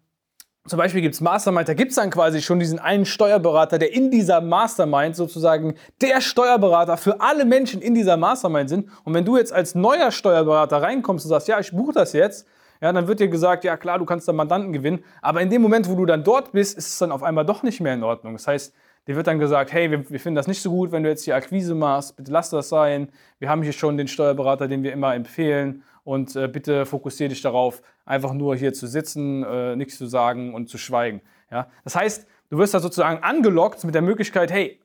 zum 0.66 0.79
Beispiel 0.79 1.03
gibt 1.03 1.14
es 1.14 1.20
Mastermind, 1.20 1.68
da 1.68 1.74
gibt 1.74 1.90
es 1.90 1.96
dann 1.96 2.09
quasi 2.09 2.40
schon 2.40 2.59
diesen 2.59 2.79
einen 2.79 3.05
Steuerberater, 3.05 3.79
der 3.79 3.92
in 3.92 4.11
dieser 4.11 4.40
Mastermind 4.40 5.14
sozusagen 5.14 5.74
der 6.00 6.22
Steuerberater 6.22 6.96
für 6.96 7.20
alle 7.20 7.44
Menschen 7.44 7.83
in 7.83 7.94
dieser 7.94 8.16
Mastermind 8.16 8.70
sind. 8.70 8.88
Und 9.05 9.12
wenn 9.12 9.27
du 9.27 9.37
jetzt 9.37 9.53
als 9.53 9.74
neuer 9.74 10.11
Steuerberater 10.11 10.81
reinkommst 10.81 11.27
und 11.27 11.29
sagst, 11.29 11.48
ja, 11.48 11.61
ich 11.61 11.72
buche 11.72 11.92
das 11.92 12.14
jetzt, 12.14 12.46
ja, 12.81 12.92
dann 12.92 13.07
wird 13.09 13.20
dir 13.20 13.29
gesagt, 13.29 13.64
ja 13.64 13.77
klar, 13.77 13.98
du 13.98 14.07
kannst 14.07 14.27
da 14.27 14.33
Mandanten 14.33 14.72
gewinnen. 14.72 15.05
Aber 15.20 15.42
in 15.42 15.50
dem 15.50 15.61
Moment, 15.61 15.87
wo 15.88 15.96
du 15.96 16.07
dann 16.07 16.24
dort 16.24 16.53
bist, 16.53 16.79
ist 16.79 16.88
es 16.88 16.98
dann 16.98 17.12
auf 17.12 17.22
einmal 17.22 17.44
doch 17.44 17.62
nicht 17.62 17.83
mehr 17.83 17.92
in 17.92 18.03
Ordnung. 18.03 18.33
Das 18.33 18.46
heißt, 18.46 18.74
dir 19.07 19.16
wird 19.16 19.27
dann 19.27 19.38
gesagt, 19.38 19.70
hey, 19.70 19.90
wir, 19.90 20.09
wir 20.09 20.18
finden 20.18 20.37
das 20.37 20.46
nicht 20.46 20.62
so 20.62 20.70
gut, 20.70 20.92
wenn 20.92 21.03
du 21.03 21.11
jetzt 21.11 21.24
hier 21.24 21.37
Akquise 21.37 21.74
machst, 21.74 22.16
bitte 22.16 22.33
lass 22.33 22.48
das 22.48 22.70
sein. 22.70 23.09
Wir 23.38 23.50
haben 23.50 23.62
hier 23.62 23.72
schon 23.72 23.98
den 23.98 24.09
Steuerberater, 24.09 24.66
den 24.66 24.83
wir 24.83 24.94
immer 24.94 25.14
empfehlen 25.14 25.83
und 26.04 26.36
äh, 26.36 26.48
bitte 26.48 26.86
fokussiere 26.86 27.30
dich 27.30 27.42
darauf, 27.42 27.82
einfach 28.04 28.32
nur 28.32 28.54
hier 28.54 28.72
zu 28.72 28.86
sitzen, 28.86 29.42
äh, 29.42 29.74
nichts 29.76 29.98
zu 29.98 30.06
sagen 30.06 30.54
und 30.54 30.68
zu 30.68 30.78
schweigen. 30.78 31.22
Ja? 31.50 31.68
Das 31.82 31.96
heißt, 31.96 32.26
du 32.50 32.58
wirst 32.58 32.74
da 32.74 32.80
sozusagen 32.80 33.22
angelockt 33.22 33.82
mit 33.84 33.94
der 33.94 34.02
Möglichkeit, 34.02 34.52
hey, 34.52 34.80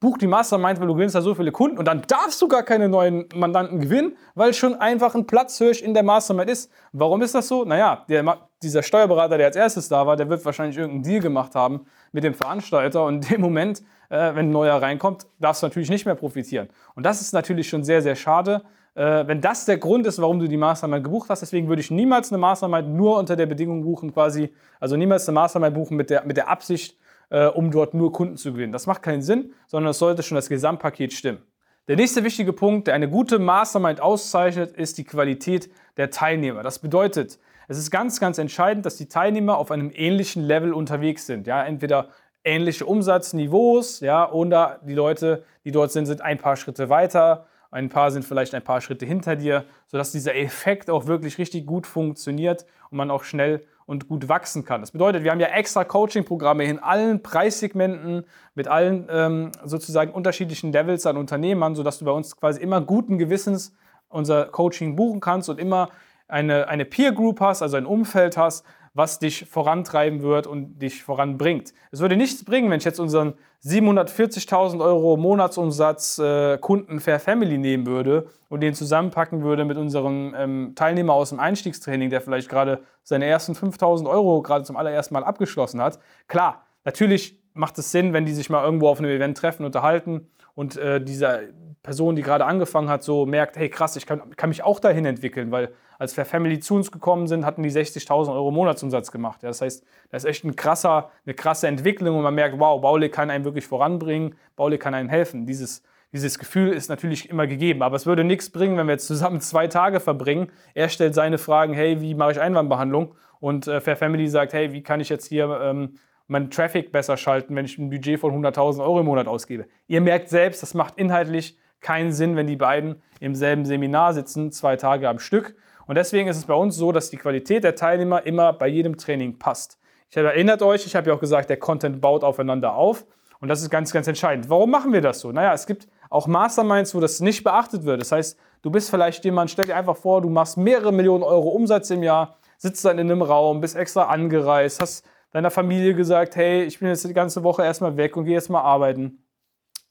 buch 0.00 0.16
die 0.16 0.26
Mastermind, 0.26 0.80
weil 0.80 0.86
du 0.86 0.94
gewinnst 0.94 1.14
da 1.14 1.20
so 1.20 1.34
viele 1.34 1.52
Kunden 1.52 1.76
und 1.76 1.84
dann 1.84 2.02
darfst 2.08 2.40
du 2.40 2.48
gar 2.48 2.62
keine 2.62 2.88
neuen 2.88 3.28
Mandanten 3.34 3.80
gewinnen, 3.80 4.16
weil 4.34 4.54
schon 4.54 4.74
einfach 4.74 5.14
ein 5.14 5.26
Platzhirsch 5.26 5.82
in 5.82 5.92
der 5.92 6.02
Mastermind 6.02 6.48
ist. 6.48 6.72
Warum 6.92 7.20
ist 7.20 7.34
das 7.34 7.48
so? 7.48 7.66
Naja, 7.66 8.06
der, 8.08 8.48
dieser 8.62 8.82
Steuerberater, 8.82 9.36
der 9.36 9.48
als 9.48 9.56
erstes 9.56 9.88
da 9.88 10.06
war, 10.06 10.16
der 10.16 10.30
wird 10.30 10.42
wahrscheinlich 10.44 10.78
irgendeinen 10.78 11.02
Deal 11.02 11.20
gemacht 11.20 11.54
haben 11.54 11.84
mit 12.12 12.24
dem 12.24 12.32
Veranstalter 12.32 13.04
und 13.04 13.26
in 13.26 13.30
dem 13.32 13.40
Moment, 13.42 13.82
äh, 14.08 14.34
wenn 14.34 14.48
ein 14.48 14.50
neuer 14.50 14.80
reinkommt, 14.80 15.26
darfst 15.38 15.62
du 15.62 15.66
natürlich 15.66 15.90
nicht 15.90 16.06
mehr 16.06 16.14
profitieren. 16.14 16.68
Und 16.94 17.04
das 17.04 17.20
ist 17.20 17.34
natürlich 17.34 17.68
schon 17.68 17.84
sehr, 17.84 18.00
sehr 18.00 18.16
schade, 18.16 18.62
äh, 18.94 19.26
wenn 19.26 19.40
das 19.40 19.64
der 19.64 19.78
Grund 19.78 20.06
ist, 20.06 20.20
warum 20.20 20.38
du 20.40 20.48
die 20.48 20.56
Mastermind 20.56 21.04
gebucht 21.04 21.30
hast, 21.30 21.40
deswegen 21.40 21.68
würde 21.68 21.80
ich 21.80 21.90
niemals 21.90 22.32
eine 22.32 22.38
Mastermind 22.38 22.88
nur 22.88 23.18
unter 23.18 23.36
der 23.36 23.46
Bedingung 23.46 23.82
buchen, 23.82 24.12
quasi, 24.12 24.52
also 24.80 24.96
niemals 24.96 25.28
eine 25.28 25.34
Mastermind 25.34 25.74
buchen 25.74 25.96
mit 25.96 26.10
der, 26.10 26.24
mit 26.24 26.36
der 26.36 26.48
Absicht, 26.48 26.96
äh, 27.30 27.46
um 27.46 27.70
dort 27.70 27.94
nur 27.94 28.12
Kunden 28.12 28.36
zu 28.36 28.52
gewinnen. 28.52 28.72
Das 28.72 28.86
macht 28.86 29.02
keinen 29.02 29.22
Sinn, 29.22 29.52
sondern 29.66 29.90
es 29.90 29.98
sollte 29.98 30.22
schon 30.22 30.36
das 30.36 30.48
Gesamtpaket 30.48 31.12
stimmen. 31.12 31.42
Der 31.88 31.96
nächste 31.96 32.24
wichtige 32.24 32.52
Punkt, 32.52 32.86
der 32.86 32.94
eine 32.94 33.08
gute 33.08 33.38
Mastermind 33.38 34.00
auszeichnet, 34.00 34.72
ist 34.72 34.98
die 34.98 35.04
Qualität 35.04 35.70
der 35.96 36.10
Teilnehmer. 36.10 36.62
Das 36.62 36.78
bedeutet, 36.78 37.38
es 37.68 37.78
ist 37.78 37.90
ganz, 37.90 38.20
ganz 38.20 38.38
entscheidend, 38.38 38.86
dass 38.86 38.96
die 38.96 39.06
Teilnehmer 39.06 39.56
auf 39.56 39.70
einem 39.70 39.90
ähnlichen 39.94 40.42
Level 40.42 40.72
unterwegs 40.72 41.26
sind. 41.26 41.46
Ja, 41.46 41.64
entweder 41.64 42.08
ähnliche 42.44 42.86
Umsatzniveaus, 42.86 44.00
ja, 44.00 44.30
oder 44.30 44.80
die 44.82 44.94
Leute, 44.94 45.44
die 45.64 45.72
dort 45.72 45.92
sind, 45.92 46.06
sind 46.06 46.20
ein 46.20 46.38
paar 46.38 46.56
Schritte 46.56 46.88
weiter 46.88 47.46
ein 47.70 47.88
paar 47.88 48.10
sind 48.10 48.24
vielleicht 48.24 48.54
ein 48.54 48.64
paar 48.64 48.80
Schritte 48.80 49.06
hinter 49.06 49.36
dir, 49.36 49.64
sodass 49.86 50.12
dieser 50.12 50.34
Effekt 50.34 50.90
auch 50.90 51.06
wirklich 51.06 51.38
richtig 51.38 51.66
gut 51.66 51.86
funktioniert 51.86 52.66
und 52.90 52.98
man 52.98 53.10
auch 53.10 53.24
schnell 53.24 53.62
und 53.86 54.08
gut 54.08 54.28
wachsen 54.28 54.64
kann. 54.64 54.80
Das 54.80 54.92
bedeutet, 54.92 55.24
wir 55.24 55.30
haben 55.32 55.40
ja 55.40 55.48
extra 55.48 55.84
Coaching-Programme 55.84 56.64
in 56.64 56.78
allen 56.78 57.22
Preissegmenten 57.22 58.24
mit 58.54 58.68
allen 58.68 59.08
ähm, 59.10 59.52
sozusagen 59.64 60.12
unterschiedlichen 60.12 60.72
Levels 60.72 61.06
an 61.06 61.16
Unternehmern, 61.16 61.74
sodass 61.74 61.98
du 61.98 62.04
bei 62.04 62.12
uns 62.12 62.36
quasi 62.36 62.60
immer 62.60 62.80
guten 62.80 63.18
Gewissens 63.18 63.72
unser 64.08 64.46
Coaching 64.46 64.96
buchen 64.96 65.20
kannst 65.20 65.48
und 65.48 65.58
immer 65.58 65.88
eine, 66.28 66.68
eine 66.68 66.84
Peer 66.84 67.12
Group 67.12 67.40
hast, 67.40 67.62
also 67.62 67.76
ein 67.76 67.86
Umfeld 67.86 68.36
hast, 68.36 68.64
was 68.94 69.18
dich 69.18 69.46
vorantreiben 69.48 70.22
wird 70.22 70.46
und 70.46 70.80
dich 70.80 71.02
voranbringt. 71.02 71.72
Es 71.92 72.00
würde 72.00 72.16
nichts 72.16 72.44
bringen, 72.44 72.70
wenn 72.70 72.78
ich 72.78 72.84
jetzt 72.84 72.98
unseren 72.98 73.34
740.000 73.64 74.82
Euro 74.82 75.16
Monatsumsatz 75.16 76.18
äh, 76.18 76.58
Kunden 76.58 76.98
Fair 76.98 77.20
Family 77.20 77.58
nehmen 77.58 77.86
würde 77.86 78.26
und 78.48 78.60
den 78.60 78.74
zusammenpacken 78.74 79.42
würde 79.42 79.64
mit 79.64 79.76
unserem 79.76 80.34
ähm, 80.36 80.72
Teilnehmer 80.74 81.12
aus 81.12 81.28
dem 81.28 81.38
Einstiegstraining, 81.38 82.10
der 82.10 82.20
vielleicht 82.20 82.48
gerade 82.48 82.80
seine 83.02 83.26
ersten 83.26 83.52
5.000 83.52 84.08
Euro 84.08 84.42
gerade 84.42 84.64
zum 84.64 84.76
allerersten 84.76 85.14
Mal 85.14 85.24
abgeschlossen 85.24 85.80
hat. 85.80 85.98
Klar, 86.26 86.66
natürlich 86.84 87.38
macht 87.52 87.78
es 87.78 87.92
Sinn, 87.92 88.12
wenn 88.12 88.26
die 88.26 88.32
sich 88.32 88.50
mal 88.50 88.64
irgendwo 88.64 88.88
auf 88.88 88.98
einem 88.98 89.10
Event 89.10 89.36
treffen, 89.36 89.64
unterhalten 89.64 90.28
und 90.54 90.76
äh, 90.76 91.00
diese 91.00 91.52
Person, 91.82 92.16
die 92.16 92.22
gerade 92.22 92.44
angefangen 92.44 92.88
hat, 92.88 93.02
so 93.02 93.24
merkt, 93.24 93.56
hey 93.56 93.68
krass, 93.68 93.96
ich 93.96 94.06
kann, 94.06 94.36
kann 94.36 94.50
mich 94.50 94.62
auch 94.62 94.80
dahin 94.80 95.04
entwickeln, 95.04 95.50
weil 95.50 95.72
als 96.00 96.14
Fair 96.14 96.24
Family 96.24 96.58
zu 96.60 96.76
uns 96.76 96.90
gekommen 96.90 97.26
sind, 97.26 97.44
hatten 97.44 97.62
die 97.62 97.70
60.000 97.70 98.32
Euro 98.32 98.50
Monatsumsatz 98.50 99.12
gemacht. 99.12 99.42
Ja, 99.42 99.50
das 99.50 99.60
heißt, 99.60 99.84
das 100.10 100.24
ist 100.24 100.30
echt 100.30 100.44
ein 100.44 100.56
krasser, 100.56 101.10
eine 101.26 101.34
krasse 101.34 101.68
Entwicklung 101.68 102.16
und 102.16 102.22
man 102.22 102.34
merkt, 102.34 102.58
wow, 102.58 102.80
Baule 102.80 103.10
kann 103.10 103.28
einen 103.28 103.44
wirklich 103.44 103.66
voranbringen, 103.66 104.34
Baule 104.56 104.78
kann 104.78 104.94
einem 104.94 105.10
helfen. 105.10 105.44
Dieses, 105.44 105.82
dieses 106.10 106.38
Gefühl 106.38 106.72
ist 106.72 106.88
natürlich 106.88 107.28
immer 107.28 107.46
gegeben, 107.46 107.82
aber 107.82 107.96
es 107.96 108.06
würde 108.06 108.24
nichts 108.24 108.48
bringen, 108.48 108.78
wenn 108.78 108.86
wir 108.86 108.92
jetzt 108.92 109.06
zusammen 109.06 109.40
zwei 109.42 109.66
Tage 109.66 110.00
verbringen. 110.00 110.50
Er 110.72 110.88
stellt 110.88 111.14
seine 111.14 111.36
Fragen, 111.36 111.74
hey, 111.74 112.00
wie 112.00 112.14
mache 112.14 112.32
ich 112.32 112.40
Einwandbehandlung? 112.40 113.14
Und 113.38 113.68
äh, 113.68 113.82
Fair 113.82 113.96
Family 113.96 114.26
sagt, 114.26 114.54
hey, 114.54 114.72
wie 114.72 114.82
kann 114.82 115.00
ich 115.00 115.10
jetzt 115.10 115.26
hier 115.26 115.60
ähm, 115.62 115.98
meinen 116.28 116.50
Traffic 116.50 116.92
besser 116.92 117.18
schalten, 117.18 117.54
wenn 117.54 117.66
ich 117.66 117.76
ein 117.76 117.90
Budget 117.90 118.18
von 118.18 118.32
100.000 118.42 118.80
Euro 118.80 119.00
im 119.00 119.06
Monat 119.06 119.28
ausgebe? 119.28 119.66
Ihr 119.86 120.00
merkt 120.00 120.30
selbst, 120.30 120.62
das 120.62 120.72
macht 120.72 120.96
inhaltlich 120.96 121.58
keinen 121.82 122.12
Sinn, 122.12 122.36
wenn 122.36 122.46
die 122.46 122.56
beiden 122.56 123.02
im 123.20 123.34
selben 123.34 123.66
Seminar 123.66 124.14
sitzen, 124.14 124.50
zwei 124.50 124.76
Tage 124.76 125.06
am 125.06 125.18
Stück. 125.18 125.56
Und 125.90 125.96
deswegen 125.96 126.28
ist 126.28 126.36
es 126.36 126.44
bei 126.44 126.54
uns 126.54 126.76
so, 126.76 126.92
dass 126.92 127.10
die 127.10 127.16
Qualität 127.16 127.64
der 127.64 127.74
Teilnehmer 127.74 128.24
immer 128.24 128.52
bei 128.52 128.68
jedem 128.68 128.96
Training 128.96 129.40
passt. 129.40 129.76
Ich 130.08 130.16
habe 130.16 130.28
erinnert 130.28 130.62
euch, 130.62 130.86
ich 130.86 130.94
habe 130.94 131.10
ja 131.10 131.16
auch 131.16 131.18
gesagt, 131.18 131.50
der 131.50 131.56
Content 131.56 132.00
baut 132.00 132.22
aufeinander 132.22 132.76
auf. 132.76 133.04
Und 133.40 133.48
das 133.48 133.60
ist 133.60 133.70
ganz, 133.70 133.92
ganz 133.92 134.06
entscheidend. 134.06 134.48
Warum 134.48 134.70
machen 134.70 134.92
wir 134.92 135.00
das 135.00 135.18
so? 135.18 135.32
Naja, 135.32 135.52
es 135.52 135.66
gibt 135.66 135.88
auch 136.08 136.28
Masterminds, 136.28 136.94
wo 136.94 137.00
das 137.00 137.18
nicht 137.18 137.42
beachtet 137.42 137.86
wird. 137.86 138.00
Das 138.00 138.12
heißt, 138.12 138.38
du 138.62 138.70
bist 138.70 138.88
vielleicht 138.88 139.24
jemand, 139.24 139.50
stell 139.50 139.66
dir 139.66 139.74
einfach 139.74 139.96
vor, 139.96 140.22
du 140.22 140.30
machst 140.30 140.56
mehrere 140.56 140.92
Millionen 140.92 141.24
Euro 141.24 141.48
Umsatz 141.48 141.90
im 141.90 142.04
Jahr, 142.04 142.36
sitzt 142.56 142.84
dann 142.84 143.00
in 143.00 143.10
einem 143.10 143.22
Raum, 143.22 143.60
bist 143.60 143.74
extra 143.74 144.04
angereist, 144.04 144.80
hast 144.80 145.04
deiner 145.32 145.50
Familie 145.50 145.96
gesagt, 145.96 146.36
hey, 146.36 146.62
ich 146.62 146.78
bin 146.78 146.86
jetzt 146.86 147.04
die 147.04 147.12
ganze 147.12 147.42
Woche 147.42 147.64
erstmal 147.64 147.96
weg 147.96 148.16
und 148.16 148.26
gehe 148.26 148.34
jetzt 148.34 148.48
mal 148.48 148.62
arbeiten. 148.62 149.24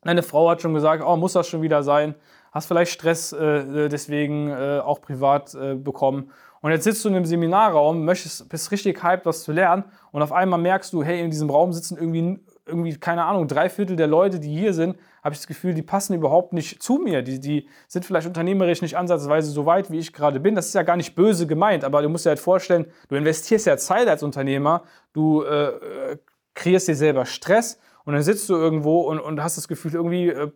Deine 0.04 0.24
Frau 0.24 0.50
hat 0.50 0.62
schon 0.62 0.74
gesagt, 0.74 1.04
oh, 1.06 1.18
muss 1.18 1.34
das 1.34 1.50
schon 1.50 1.62
wieder 1.62 1.84
sein? 1.84 2.16
Hast 2.52 2.68
vielleicht 2.68 2.92
Stress 2.92 3.32
äh, 3.32 3.90
deswegen 3.90 4.50
äh, 4.50 4.80
auch 4.84 5.02
privat 5.02 5.54
äh, 5.56 5.76
bekommen. 5.76 6.32
Und 6.62 6.72
jetzt 6.72 6.84
sitzt 6.84 7.06
du 7.06 7.10
in 7.10 7.16
einem 7.16 7.26
Seminarraum, 7.26 8.04
möchtest, 8.04 8.50
bist 8.50 8.72
richtig 8.72 9.02
hyped, 9.02 9.26
was 9.26 9.44
zu 9.44 9.52
lernen. 9.52 9.86
Und 10.12 10.22
auf 10.22 10.32
einmal 10.32 10.60
merkst 10.60 10.92
du, 10.92 11.04
hey, 11.04 11.22
in 11.22 11.32
diesem 11.32 11.50
Raum 11.50 11.72
sitzen 11.72 11.98
irgendwie, 11.98 12.40
irgendwie 12.66 12.98
keine 12.98 13.24
Ahnung, 13.24 13.48
drei 13.48 13.70
Viertel 13.70 13.96
der 13.96 14.08
Leute, 14.08 14.40
die 14.40 14.54
hier 14.54 14.74
sind, 14.74 14.98
habe 15.24 15.34
ich 15.34 15.40
das 15.40 15.48
Gefühl, 15.48 15.74
die 15.74 15.82
passen 15.82 16.14
überhaupt 16.14 16.54
nicht 16.54 16.82
zu 16.82 16.98
mir. 16.98 17.22
Die, 17.22 17.40
die 17.40 17.68
sind 17.88 18.06
vielleicht 18.06 18.28
unternehmerisch 18.28 18.82
nicht 18.82 18.98
ansatzweise 18.98 19.52
so 19.52 19.66
weit, 19.66 19.90
wie 19.92 20.00
ich 20.00 20.12
gerade 20.12 20.40
bin. 20.40 20.56
Das 20.56 20.68
ist 20.68 20.74
ja 20.74 20.84
gar 20.84 20.98
nicht 20.98 21.16
böse 21.16 21.48
gemeint, 21.48 21.84
aber 21.84 22.02
du 22.02 22.10
musst 22.10 22.26
dir 22.26 22.30
halt 22.30 22.40
vorstellen, 22.40 22.88
du 23.08 23.16
investierst 23.16 23.66
ja 23.66 23.78
Zeit 23.78 24.08
als 24.08 24.24
Unternehmer, 24.24 24.84
du 25.14 25.44
äh, 25.44 25.68
äh 26.14 26.18
kreierst 26.56 26.90
dir 26.90 26.96
selber 26.96 27.26
Stress 27.26 27.80
und 28.04 28.14
dann 28.14 28.24
sitzt 28.24 28.50
du 28.50 28.56
irgendwo 28.56 29.02
und, 29.02 29.20
und 29.20 29.42
hast 29.42 29.56
das 29.56 29.68
Gefühl, 29.68 29.94
irgendwie, 29.94 30.28
äh, 30.28 30.52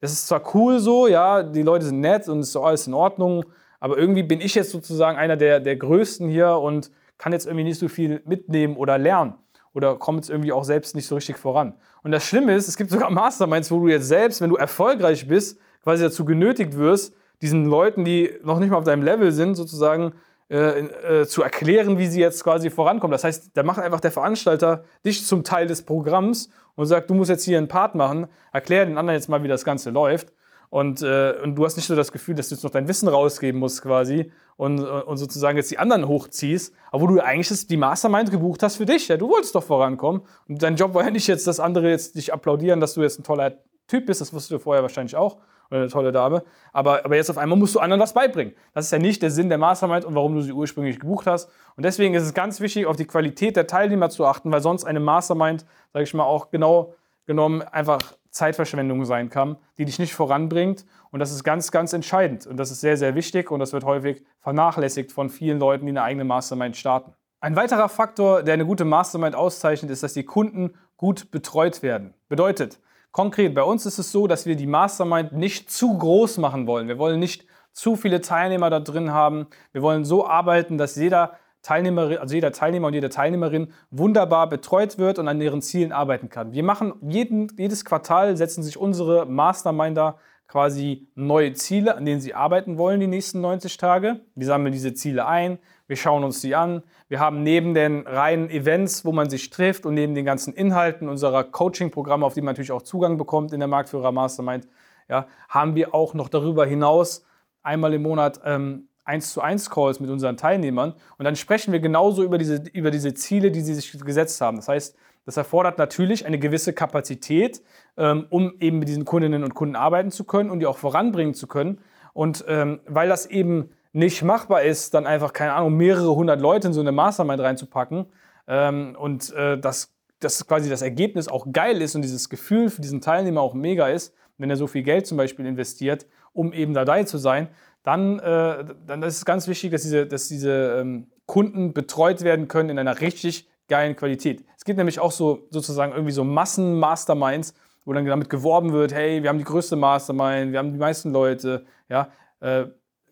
das 0.00 0.12
ist 0.12 0.28
zwar 0.28 0.42
cool 0.54 0.78
so, 0.78 1.06
ja, 1.06 1.42
die 1.42 1.62
Leute 1.62 1.84
sind 1.84 2.00
nett 2.00 2.28
und 2.28 2.40
ist 2.40 2.52
so 2.52 2.62
alles 2.62 2.86
in 2.86 2.94
Ordnung, 2.94 3.44
aber 3.80 3.98
irgendwie 3.98 4.22
bin 4.22 4.40
ich 4.40 4.54
jetzt 4.54 4.70
sozusagen 4.70 5.18
einer 5.18 5.36
der, 5.36 5.60
der 5.60 5.76
Größten 5.76 6.28
hier 6.28 6.56
und 6.56 6.90
kann 7.18 7.32
jetzt 7.32 7.46
irgendwie 7.46 7.64
nicht 7.64 7.78
so 7.78 7.88
viel 7.88 8.22
mitnehmen 8.24 8.76
oder 8.76 8.98
lernen 8.98 9.34
oder 9.74 9.96
komme 9.96 10.18
jetzt 10.18 10.30
irgendwie 10.30 10.52
auch 10.52 10.64
selbst 10.64 10.94
nicht 10.94 11.06
so 11.06 11.14
richtig 11.14 11.38
voran. 11.38 11.74
Und 12.02 12.12
das 12.12 12.24
Schlimme 12.24 12.54
ist, 12.54 12.68
es 12.68 12.76
gibt 12.76 12.90
sogar 12.90 13.10
Masterminds, 13.10 13.70
wo 13.70 13.80
du 13.80 13.88
jetzt 13.88 14.08
selbst, 14.08 14.40
wenn 14.40 14.50
du 14.50 14.56
erfolgreich 14.56 15.28
bist, 15.28 15.58
quasi 15.82 16.02
dazu 16.02 16.24
genötigt 16.24 16.76
wirst, 16.76 17.14
diesen 17.42 17.64
Leuten, 17.64 18.04
die 18.04 18.30
noch 18.42 18.58
nicht 18.58 18.70
mal 18.70 18.76
auf 18.76 18.84
deinem 18.84 19.02
Level 19.02 19.32
sind, 19.32 19.54
sozusagen 19.54 20.12
äh, 20.50 20.80
äh, 21.20 21.26
zu 21.26 21.42
erklären, 21.42 21.96
wie 21.96 22.06
sie 22.06 22.20
jetzt 22.20 22.42
quasi 22.42 22.70
vorankommen. 22.70 23.12
Das 23.12 23.24
heißt, 23.24 23.50
da 23.54 23.62
macht 23.62 23.78
einfach 23.78 24.00
der 24.00 24.10
Veranstalter 24.10 24.84
dich 25.04 25.24
zum 25.24 25.44
Teil 25.44 25.66
des 25.66 25.82
Programms 25.82 26.50
und 26.76 26.86
sagt, 26.86 27.10
du 27.10 27.14
musst 27.14 27.30
jetzt 27.30 27.44
hier 27.44 27.58
einen 27.58 27.68
Part 27.68 27.94
machen, 27.94 28.26
erklär 28.52 28.86
den 28.86 28.98
anderen 28.98 29.18
jetzt 29.18 29.28
mal, 29.28 29.42
wie 29.42 29.48
das 29.48 29.64
Ganze 29.64 29.90
läuft. 29.90 30.32
Und, 30.70 31.02
äh, 31.02 31.34
und 31.42 31.56
du 31.56 31.64
hast 31.64 31.76
nicht 31.76 31.86
so 31.86 31.96
das 31.96 32.12
Gefühl, 32.12 32.36
dass 32.36 32.48
du 32.48 32.54
jetzt 32.54 32.62
noch 32.62 32.70
dein 32.70 32.86
Wissen 32.86 33.08
rausgeben 33.08 33.58
musst 33.58 33.82
quasi 33.82 34.30
und, 34.56 34.78
und 34.78 35.16
sozusagen 35.16 35.56
jetzt 35.56 35.70
die 35.70 35.78
anderen 35.78 36.06
hochziehst, 36.06 36.72
wo 36.92 37.06
du 37.08 37.18
eigentlich 37.18 37.66
die 37.66 37.76
Mastermind 37.76 38.30
gebucht 38.30 38.62
hast 38.62 38.76
für 38.76 38.86
dich. 38.86 39.08
Ja, 39.08 39.16
du 39.16 39.28
wolltest 39.28 39.54
doch 39.56 39.64
vorankommen. 39.64 40.22
Und 40.48 40.62
dein 40.62 40.76
Job 40.76 40.94
war 40.94 41.02
ja 41.02 41.10
nicht 41.10 41.26
jetzt, 41.26 41.48
dass 41.48 41.58
andere 41.58 41.90
jetzt 41.90 42.14
dich 42.14 42.32
applaudieren, 42.32 42.78
dass 42.78 42.94
du 42.94 43.02
jetzt 43.02 43.18
ein 43.18 43.24
toller 43.24 43.54
Typ 43.88 44.06
bist, 44.06 44.20
das 44.20 44.32
wusstest 44.32 44.52
du 44.52 44.58
vorher 44.60 44.82
wahrscheinlich 44.82 45.16
auch 45.16 45.38
eine 45.70 45.88
tolle 45.88 46.12
Dame. 46.12 46.42
Aber, 46.72 47.04
aber 47.04 47.16
jetzt 47.16 47.30
auf 47.30 47.38
einmal 47.38 47.58
musst 47.58 47.74
du 47.74 47.80
anderen 47.80 48.00
was 48.00 48.12
beibringen. 48.12 48.54
Das 48.74 48.86
ist 48.86 48.90
ja 48.90 48.98
nicht 48.98 49.22
der 49.22 49.30
Sinn 49.30 49.48
der 49.48 49.58
Mastermind 49.58 50.04
und 50.04 50.14
warum 50.14 50.34
du 50.34 50.42
sie 50.42 50.52
ursprünglich 50.52 50.98
gebucht 50.98 51.26
hast. 51.26 51.50
Und 51.76 51.84
deswegen 51.84 52.14
ist 52.14 52.24
es 52.24 52.34
ganz 52.34 52.60
wichtig, 52.60 52.86
auf 52.86 52.96
die 52.96 53.06
Qualität 53.06 53.56
der 53.56 53.66
Teilnehmer 53.66 54.10
zu 54.10 54.26
achten, 54.26 54.50
weil 54.50 54.60
sonst 54.60 54.84
eine 54.84 55.00
Mastermind, 55.00 55.64
sage 55.92 56.02
ich 56.02 56.14
mal, 56.14 56.24
auch 56.24 56.50
genau 56.50 56.94
genommen 57.26 57.62
einfach 57.62 58.00
Zeitverschwendung 58.30 59.04
sein 59.04 59.28
kann, 59.28 59.56
die 59.78 59.84
dich 59.84 59.98
nicht 59.98 60.14
voranbringt. 60.14 60.86
Und 61.10 61.20
das 61.20 61.32
ist 61.32 61.44
ganz, 61.44 61.70
ganz 61.70 61.92
entscheidend. 61.92 62.46
Und 62.46 62.56
das 62.56 62.70
ist 62.70 62.80
sehr, 62.80 62.96
sehr 62.96 63.14
wichtig 63.14 63.50
und 63.50 63.60
das 63.60 63.72
wird 63.72 63.84
häufig 63.84 64.22
vernachlässigt 64.40 65.12
von 65.12 65.28
vielen 65.28 65.58
Leuten, 65.58 65.86
die 65.86 65.90
eine 65.90 66.02
eigene 66.02 66.24
Mastermind 66.24 66.76
starten. 66.76 67.12
Ein 67.40 67.56
weiterer 67.56 67.88
Faktor, 67.88 68.42
der 68.42 68.54
eine 68.54 68.66
gute 68.66 68.84
Mastermind 68.84 69.34
auszeichnet, 69.34 69.90
ist, 69.90 70.02
dass 70.02 70.12
die 70.12 70.24
Kunden 70.24 70.74
gut 70.96 71.30
betreut 71.30 71.82
werden. 71.82 72.14
Bedeutet, 72.28 72.80
Konkret, 73.12 73.54
bei 73.54 73.62
uns 73.62 73.86
ist 73.86 73.98
es 73.98 74.12
so, 74.12 74.26
dass 74.26 74.46
wir 74.46 74.54
die 74.54 74.66
Mastermind 74.66 75.32
nicht 75.32 75.70
zu 75.70 75.98
groß 75.98 76.38
machen 76.38 76.66
wollen. 76.66 76.86
Wir 76.86 76.98
wollen 76.98 77.18
nicht 77.18 77.44
zu 77.72 77.96
viele 77.96 78.20
Teilnehmer 78.20 78.70
da 78.70 78.80
drin 78.80 79.12
haben. 79.12 79.46
Wir 79.72 79.82
wollen 79.82 80.04
so 80.04 80.26
arbeiten, 80.26 80.78
dass 80.78 80.94
jeder 80.96 81.36
Teilnehmer, 81.62 82.20
also 82.20 82.34
jeder 82.34 82.52
Teilnehmer 82.52 82.86
und 82.86 82.94
jede 82.94 83.10
Teilnehmerin 83.10 83.72
wunderbar 83.90 84.48
betreut 84.48 84.98
wird 84.98 85.18
und 85.18 85.28
an 85.28 85.40
ihren 85.40 85.60
Zielen 85.60 85.92
arbeiten 85.92 86.28
kann. 86.28 86.52
Wir 86.52 86.62
machen 86.62 86.94
jeden, 87.02 87.52
jedes 87.58 87.84
Quartal 87.84 88.36
setzen 88.36 88.62
sich 88.62 88.78
unsere 88.78 89.26
Masterminder 89.26 90.16
quasi 90.46 91.08
neue 91.14 91.52
Ziele, 91.52 91.96
an 91.96 92.04
denen 92.04 92.20
sie 92.20 92.34
arbeiten 92.34 92.78
wollen 92.78 92.98
die 92.98 93.06
nächsten 93.06 93.40
90 93.40 93.76
Tage. 93.76 94.20
Wir 94.34 94.46
sammeln 94.46 94.72
diese 94.72 94.94
Ziele 94.94 95.26
ein, 95.26 95.58
wir 95.90 95.96
schauen 95.96 96.22
uns 96.22 96.40
die 96.40 96.54
an. 96.54 96.84
Wir 97.08 97.18
haben 97.18 97.42
neben 97.42 97.74
den 97.74 98.06
reinen 98.06 98.48
Events, 98.48 99.04
wo 99.04 99.10
man 99.10 99.28
sich 99.28 99.50
trifft 99.50 99.84
und 99.86 99.94
neben 99.94 100.14
den 100.14 100.24
ganzen 100.24 100.54
Inhalten 100.54 101.08
unserer 101.08 101.42
Coaching-Programme, 101.42 102.24
auf 102.24 102.34
die 102.34 102.42
man 102.42 102.52
natürlich 102.52 102.70
auch 102.70 102.82
Zugang 102.82 103.18
bekommt 103.18 103.52
in 103.52 103.58
der 103.58 103.66
Marktführer 103.66 104.12
Mastermind, 104.12 104.68
ja, 105.08 105.26
haben 105.48 105.74
wir 105.74 105.92
auch 105.92 106.14
noch 106.14 106.28
darüber 106.28 106.64
hinaus 106.64 107.24
einmal 107.64 107.92
im 107.92 108.02
Monat 108.02 108.40
ähm, 108.44 108.86
1 109.04 109.32
zu 109.32 109.40
1 109.40 109.68
Calls 109.68 109.98
mit 109.98 110.10
unseren 110.10 110.36
Teilnehmern 110.36 110.94
und 111.18 111.24
dann 111.24 111.34
sprechen 111.34 111.72
wir 111.72 111.80
genauso 111.80 112.22
über 112.22 112.38
diese, 112.38 112.62
über 112.72 112.92
diese 112.92 113.12
Ziele, 113.14 113.50
die 113.50 113.60
sie 113.60 113.74
sich 113.74 113.90
gesetzt 114.04 114.40
haben. 114.40 114.58
Das 114.58 114.68
heißt, 114.68 114.96
das 115.26 115.36
erfordert 115.36 115.76
natürlich 115.76 116.24
eine 116.24 116.38
gewisse 116.38 116.72
Kapazität, 116.72 117.62
ähm, 117.96 118.26
um 118.30 118.54
eben 118.60 118.78
mit 118.78 118.88
diesen 118.88 119.04
Kundinnen 119.04 119.42
und 119.42 119.54
Kunden 119.54 119.74
arbeiten 119.74 120.12
zu 120.12 120.22
können 120.22 120.50
und 120.50 120.60
die 120.60 120.66
auch 120.66 120.78
voranbringen 120.78 121.34
zu 121.34 121.48
können. 121.48 121.80
Und 122.12 122.44
ähm, 122.46 122.78
weil 122.86 123.08
das 123.08 123.26
eben 123.26 123.70
nicht 123.92 124.22
machbar 124.22 124.62
ist, 124.62 124.94
dann 124.94 125.06
einfach, 125.06 125.32
keine 125.32 125.52
Ahnung, 125.54 125.76
mehrere 125.76 126.14
hundert 126.14 126.40
Leute 126.40 126.68
in 126.68 126.72
so 126.72 126.80
eine 126.80 126.92
Mastermind 126.92 127.40
reinzupacken 127.40 128.06
ähm, 128.46 128.96
und 128.98 129.32
äh, 129.34 129.58
dass, 129.58 129.94
dass 130.20 130.46
quasi 130.46 130.70
das 130.70 130.82
Ergebnis 130.82 131.28
auch 131.28 131.46
geil 131.52 131.82
ist 131.82 131.94
und 131.94 132.02
dieses 132.02 132.28
Gefühl 132.28 132.70
für 132.70 132.80
diesen 132.80 133.00
Teilnehmer 133.00 133.40
auch 133.40 133.54
mega 133.54 133.88
ist, 133.88 134.14
wenn 134.38 134.50
er 134.50 134.56
so 134.56 134.66
viel 134.66 134.82
Geld 134.82 135.06
zum 135.06 135.16
Beispiel 135.16 135.46
investiert, 135.46 136.06
um 136.32 136.52
eben 136.52 136.72
dabei 136.72 137.04
zu 137.04 137.18
sein, 137.18 137.48
dann, 137.82 138.18
äh, 138.20 138.64
dann 138.86 139.02
ist 139.02 139.16
es 139.16 139.24
ganz 139.24 139.48
wichtig, 139.48 139.72
dass 139.72 139.82
diese, 139.82 140.06
dass 140.06 140.28
diese 140.28 140.78
ähm, 140.80 141.08
Kunden 141.26 141.72
betreut 141.72 142.22
werden 142.22 142.48
können 142.48 142.70
in 142.70 142.78
einer 142.78 143.00
richtig 143.00 143.48
geilen 143.68 143.96
Qualität. 143.96 144.44
Es 144.56 144.64
gibt 144.64 144.78
nämlich 144.78 145.00
auch 145.00 145.12
so 145.12 145.46
sozusagen 145.50 145.92
irgendwie 145.92 146.12
so 146.12 146.24
Massen-Masterminds, 146.24 147.54
wo 147.84 147.92
dann 147.92 148.04
damit 148.04 148.28
geworben 148.28 148.72
wird, 148.72 148.92
hey, 148.92 149.22
wir 149.22 149.30
haben 149.30 149.38
die 149.38 149.44
größte 149.44 149.76
Mastermind, 149.76 150.52
wir 150.52 150.58
haben 150.58 150.72
die 150.72 150.78
meisten 150.78 151.12
Leute, 151.12 151.64
ja. 151.88 152.08
Äh, 152.40 152.66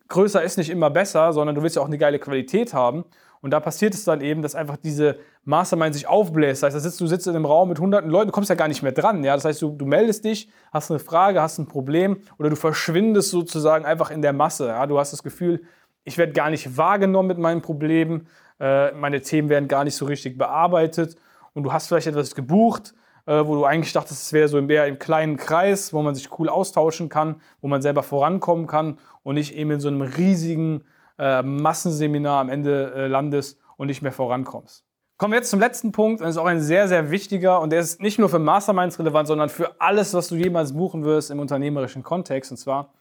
größer 0.09 0.43
ist 0.43 0.57
nicht 0.57 0.69
immer 0.69 0.89
besser, 0.89 1.33
sondern 1.33 1.55
du 1.55 1.63
willst 1.63 1.75
ja 1.75 1.81
auch 1.81 1.87
eine 1.87 1.97
geile 1.97 2.19
Qualität 2.19 2.73
haben. 2.73 3.05
Und 3.41 3.51
da 3.51 3.59
passiert 3.59 3.93
es 3.93 4.03
dann 4.03 4.19
eben, 4.19 4.41
dass 4.41 4.53
einfach 4.53 4.75
diese 4.75 5.17
Mastermind 5.45 5.95
sich 5.95 6.07
aufbläst. 6.07 6.61
Das 6.61 6.73
heißt, 6.73 6.83
sitzt, 6.83 6.99
du 6.99 7.07
sitzt 7.07 7.25
in 7.27 7.35
einem 7.35 7.45
Raum 7.45 7.69
mit 7.69 7.79
hunderten 7.79 8.09
Leuten, 8.09 8.27
du 8.27 8.31
kommst 8.33 8.49
ja 8.49 8.55
gar 8.55 8.67
nicht 8.67 8.83
mehr 8.83 8.91
dran. 8.91 9.23
Ja? 9.23 9.35
Das 9.35 9.45
heißt, 9.45 9.61
du, 9.61 9.69
du 9.69 9.85
meldest 9.85 10.25
dich, 10.25 10.49
hast 10.73 10.91
eine 10.91 10.99
Frage, 10.99 11.41
hast 11.41 11.57
ein 11.57 11.67
Problem 11.67 12.17
oder 12.37 12.49
du 12.49 12.57
verschwindest 12.57 13.29
sozusagen 13.29 13.85
einfach 13.85 14.11
in 14.11 14.21
der 14.21 14.33
Masse. 14.33 14.67
Ja? 14.67 14.85
Du 14.87 14.99
hast 14.99 15.13
das 15.13 15.23
Gefühl, 15.23 15.61
ich 16.03 16.17
werde 16.17 16.33
gar 16.33 16.49
nicht 16.49 16.75
wahrgenommen 16.75 17.27
mit 17.29 17.37
meinen 17.37 17.61
Problemen, 17.61 18.27
äh, 18.59 18.91
meine 18.91 19.21
Themen 19.21 19.47
werden 19.47 19.69
gar 19.69 19.85
nicht 19.85 19.95
so 19.95 20.05
richtig 20.05 20.37
bearbeitet 20.37 21.15
und 21.53 21.63
du 21.63 21.71
hast 21.71 21.87
vielleicht 21.87 22.07
etwas 22.07 22.35
gebucht, 22.35 22.93
wo 23.33 23.55
du 23.55 23.65
eigentlich 23.65 23.93
dachtest, 23.93 24.23
es 24.23 24.33
wäre 24.33 24.47
so 24.47 24.61
mehr 24.61 24.87
im 24.87 24.97
kleinen 24.97 25.37
Kreis, 25.37 25.93
wo 25.93 26.01
man 26.01 26.15
sich 26.15 26.39
cool 26.39 26.49
austauschen 26.49 27.09
kann, 27.09 27.41
wo 27.61 27.67
man 27.67 27.81
selber 27.81 28.03
vorankommen 28.03 28.67
kann 28.67 28.97
und 29.23 29.35
nicht 29.35 29.55
eben 29.55 29.71
in 29.71 29.79
so 29.79 29.87
einem 29.87 30.01
riesigen 30.01 30.83
äh, 31.19 31.43
Massenseminar 31.43 32.41
am 32.41 32.49
Ende 32.49 32.93
äh, 32.95 33.07
landest 33.07 33.59
und 33.77 33.87
nicht 33.87 34.01
mehr 34.01 34.11
vorankommst. 34.11 34.83
Kommen 35.17 35.33
wir 35.33 35.39
jetzt 35.39 35.49
zum 35.49 35.59
letzten 35.59 35.91
Punkt, 35.91 36.21
und 36.21 36.27
das 36.27 36.35
ist 36.35 36.41
auch 36.41 36.45
ein 36.45 36.61
sehr, 36.61 36.87
sehr 36.87 37.11
wichtiger 37.11 37.59
und 37.59 37.71
der 37.71 37.81
ist 37.81 38.01
nicht 38.01 38.19
nur 38.19 38.29
für 38.29 38.39
Masterminds 38.39 38.97
relevant, 38.99 39.27
sondern 39.27 39.49
für 39.49 39.75
alles, 39.79 40.13
was 40.13 40.29
du 40.29 40.35
jemals 40.35 40.73
buchen 40.73 41.03
wirst 41.03 41.29
im 41.29 41.39
unternehmerischen 41.39 42.03
Kontext. 42.03 42.51
Und 42.51 42.57
zwar, 42.57 42.93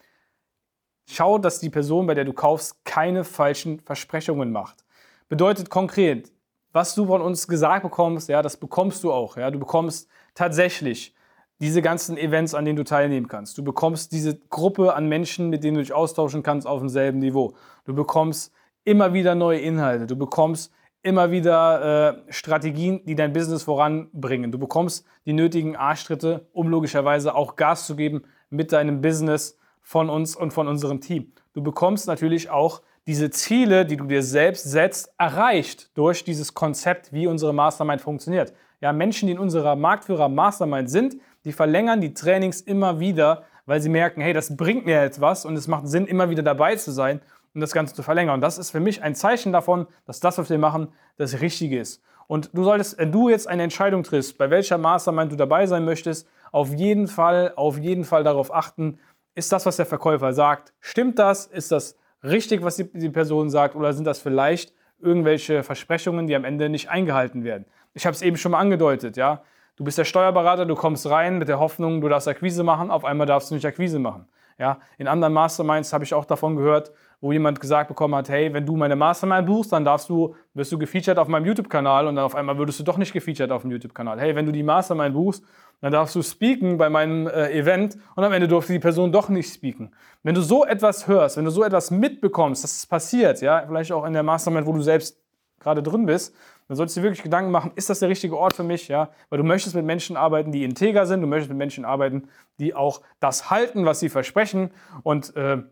schau, 1.09 1.39
dass 1.39 1.61
die 1.61 1.71
Person, 1.71 2.09
bei 2.09 2.15
der 2.15 2.25
du 2.25 2.33
kaufst, 2.33 2.85
keine 2.85 3.23
falschen 3.23 3.79
Versprechungen 3.79 4.51
macht. 4.51 4.85
Bedeutet 5.29 5.71
konkret, 5.71 6.33
was 6.73 6.95
du 6.95 7.07
von 7.07 7.23
uns 7.23 7.49
gesagt 7.49 7.83
bekommst, 7.83 8.29
ja, 8.29 8.43
das 8.43 8.57
bekommst 8.57 9.03
du 9.05 9.13
auch. 9.13 9.37
Ja. 9.37 9.51
Du 9.51 9.59
bekommst 9.59 10.09
tatsächlich 10.35 11.15
diese 11.61 11.83
ganzen 11.83 12.17
Events, 12.17 12.55
an 12.55 12.65
denen 12.65 12.77
du 12.77 12.85
teilnehmen 12.85 13.29
kannst. 13.29 13.59
Du 13.59 13.65
bekommst 13.65 14.13
diese 14.13 14.39
Gruppe 14.39 14.95
an 14.95 15.09
Menschen, 15.09 15.49
mit 15.49 15.65
denen 15.65 15.77
du 15.77 15.83
dich 15.83 15.93
austauschen 15.93 16.43
kannst 16.43 16.67
auf 16.67 16.81
demselben 16.81 17.19
Niveau. 17.19 17.55
Du 17.85 17.95
bekommst 17.95 18.53
immer 18.85 19.13
wieder 19.13 19.35
neue 19.35 19.59
Inhalte. 19.59 20.07
Du 20.07 20.17
bekommst 20.17 20.73
immer 21.03 21.31
wieder 21.31 22.27
äh, 22.27 22.33
Strategien, 22.33 23.05
die 23.05 23.15
dein 23.15 23.33
Business 23.33 23.65
voranbringen. 23.65 24.53
Du 24.53 24.59
bekommst 24.59 25.07
die 25.27 25.33
nötigen 25.33 25.77
Arschtritte, 25.77 26.47
um 26.53 26.69
logischerweise 26.69 27.35
auch 27.35 27.57
Gas 27.57 27.87
zu 27.87 27.97
geben 27.97 28.23
mit 28.51 28.73
deinem 28.73 29.01
Business 29.01 29.59
von 29.81 30.11
uns 30.11 30.37
und 30.37 30.53
von 30.53 30.69
unserem 30.69 31.01
Team. 31.01 31.33
Du 31.55 31.63
bekommst 31.63 32.07
natürlich 32.07 32.51
auch 32.51 32.83
diese 33.07 33.31
Ziele, 33.31 33.87
die 33.87 33.97
du 33.97 34.05
dir 34.05 34.23
selbst 34.23 34.65
setzt, 34.65 35.13
erreicht 35.19 35.97
durch 35.97 36.25
dieses 36.25 36.55
Konzept, 36.55 37.13
wie 37.13 37.27
unsere 37.27 37.55
Mastermind 37.55 38.01
funktioniert. 38.01 38.53
Ja, 38.81 38.93
Menschen, 38.93 39.27
die 39.27 39.33
in 39.33 39.39
unserer 39.39 39.77
Marktführer 39.77 40.29
Mastermind 40.29 40.91
sind, 40.91 41.17
die 41.45 41.53
verlängern 41.53 42.01
die 42.01 42.15
Trainings 42.15 42.61
immer 42.61 43.01
wieder, 43.01 43.45
weil 43.67 43.81
sie 43.81 43.89
merken, 43.89 44.21
hey, 44.21 44.33
das 44.33 44.57
bringt 44.57 44.87
mir 44.87 45.01
etwas 45.01 45.45
und 45.45 45.57
es 45.57 45.69
macht 45.69 45.89
Sinn, 45.89 46.07
immer 46.07 46.31
wieder 46.31 46.43
dabei 46.43 46.77
zu 46.77 46.91
sein 46.91 47.21
und 47.55 47.61
das 47.61 47.73
Ganze 47.73 47.95
zu 47.95 48.03
verlängern. 48.03 48.35
Und 48.35 48.41
das 48.41 48.57
ist 48.57 48.71
für 48.71 48.81
mich 48.81 49.03
ein 49.03 49.15
Zeichen 49.15 49.53
davon, 49.53 49.87
dass 50.07 50.21
das, 50.21 50.39
was 50.39 50.49
wir 50.49 50.59
machen, 50.59 50.89
das 51.17 51.41
Richtige 51.41 51.81
ist. 51.81 52.03
Und 52.29 52.51
du 52.53 52.63
solltest, 52.63 52.99
wenn 52.99 53.11
du 53.11 53.29
jetzt 53.29 53.49
eine 53.49 53.63
Entscheidung 53.63 54.03
triffst, 54.05 54.39
bei 54.39 54.51
welcher 54.51 54.79
Mastermind 54.79 55.33
du 55.33 55.37
dabei 55.37 55.67
sein 55.67 55.85
möchtest, 55.85 56.29
auf 56.53 56.73
jeden 56.73 57.09
Fall, 57.09 57.53
auf 57.57 57.79
jeden 57.79 58.05
Fall 58.05 58.23
darauf 58.23 58.55
achten, 58.55 58.99
ist 59.35 59.51
das, 59.53 59.67
was 59.67 59.77
der 59.77 59.87
Verkäufer 59.87 60.33
sagt, 60.33 60.73
stimmt 60.81 61.19
das? 61.19 61.47
Ist 61.47 61.73
das 61.73 61.97
richtig, 62.23 62.63
was 62.63 62.77
die, 62.77 62.91
die 62.93 63.11
Person 63.11 63.51
sagt? 63.51 63.77
Oder 63.77 63.93
sind 63.93 64.05
das 64.05 64.19
vielleicht 64.19 64.73
irgendwelche 65.01 65.63
Versprechungen, 65.63 66.27
die 66.27 66.35
am 66.35 66.45
Ende 66.45 66.69
nicht 66.69 66.89
eingehalten 66.91 67.45
werden? 67.45 67.65
Ich 67.95 68.07
habe 68.07 68.15
es 68.15 68.23
eben 68.23 68.37
schon 68.37 68.53
mal 68.53 68.59
angedeutet, 68.59 69.17
ja. 69.17 69.43
Du 69.77 69.85
bist 69.85 69.97
der 69.97 70.05
Steuerberater, 70.05 70.67
du 70.67 70.75
kommst 70.75 71.09
rein 71.09 71.39
mit 71.39 71.49
der 71.49 71.61
Hoffnung, 71.61 72.01
du 72.01 72.09
darfst 72.09 72.27
Akquise 72.27 72.65
machen, 72.65 72.91
auf 72.91 73.05
einmal 73.05 73.27
darfst 73.27 73.51
du 73.51 73.55
nicht 73.55 73.65
Akquise 73.65 73.99
machen. 74.01 74.27
Ja, 74.59 74.81
in 74.99 75.07
anderen 75.07 75.33
Masterminds 75.33 75.93
habe 75.93 76.03
ich 76.03 76.13
auch 76.15 76.25
davon 76.25 76.57
gehört, 76.57 76.93
wo 77.21 77.33
jemand 77.33 77.61
gesagt 77.61 77.89
bekommen 77.89 78.15
hat, 78.15 78.29
hey, 78.29 78.53
wenn 78.53 78.67
du 78.67 78.77
meine 78.77 78.97
Mastermind 78.97 79.47
buchst, 79.47 79.73
dann 79.73 79.85
darfst 79.85 80.09
du, 80.09 80.35
wirst 80.55 80.73
du 80.73 80.79
gefeatured 80.79 81.19
auf 81.19 81.29
meinem 81.29 81.47
YouTube-Kanal 81.47 82.07
und 82.07 82.17
dann 82.17 82.25
auf 82.25 82.35
einmal 82.35 82.59
würdest 82.59 82.79
du 82.81 82.85
doch 82.85 82.97
nicht 82.97 83.13
gefeatured 83.13 83.51
auf 83.51 83.63
dem 83.63 83.71
YouTube-Kanal. 83.71 84.21
Hey, 84.21 84.35
wenn 84.35 84.47
du 84.47 84.53
die 84.53 84.63
Mastermind 84.63 85.15
buchst, 85.15 85.45
dann 85.81 85.93
darfst 85.93 86.15
du 86.17 86.23
speaken 86.23 86.77
bei 86.77 86.91
meinem 86.91 87.29
äh, 87.29 87.53
Event 87.53 87.99
und 88.17 88.25
am 88.25 88.33
Ende 88.33 88.49
durfte 88.49 88.73
die 88.73 88.79
Person 88.81 89.13
doch 89.13 89.29
nicht 89.29 89.53
speaken. 89.53 89.93
Wenn 90.25 90.35
du 90.35 90.41
so 90.41 90.65
etwas 90.65 91.07
hörst, 91.07 91.37
wenn 91.37 91.45
du 91.45 91.51
so 91.51 91.63
etwas 91.63 91.91
mitbekommst, 91.91 92.65
dass 92.65 92.77
es 92.77 92.87
passiert, 92.87 93.41
ja, 93.41 93.65
vielleicht 93.67 93.93
auch 93.93 94.05
in 94.05 94.13
der 94.13 94.25
Mastermind, 94.25 94.67
wo 94.67 94.73
du 94.73 94.83
selbst 94.83 95.21
gerade 95.61 95.83
drin 95.83 96.07
bist, 96.07 96.35
dann 96.69 96.77
solltest 96.77 96.97
du 96.97 97.01
dir 97.01 97.05
wirklich 97.05 97.23
Gedanken 97.23 97.51
machen, 97.51 97.73
ist 97.75 97.89
das 97.89 97.99
der 97.99 98.11
richtige 98.11 98.37
Ort 98.37 98.53
für 98.53 98.63
mich? 98.63 98.89
Ja? 98.89 99.11
Weil 99.31 99.39
du 99.39 99.45
möchtest 99.45 99.75
mit 99.75 99.87
Menschen 99.87 100.17
arbeiten, 100.17 100.53
die 100.53 100.65
integer 100.65 101.07
sind, 101.07 101.23
du 101.23 101.27
möchtest 101.27 101.49
mit 101.49 101.59
Menschen 101.59 101.87
arbeiten, 101.87 102.29
die 102.61 102.75
auch 102.75 103.01
das 103.21 103.51
halten, 103.51 103.87
was 103.87 104.01
sie 104.01 104.11
versprechen. 104.11 104.71
Und 105.03 105.35
äh, 105.35 105.63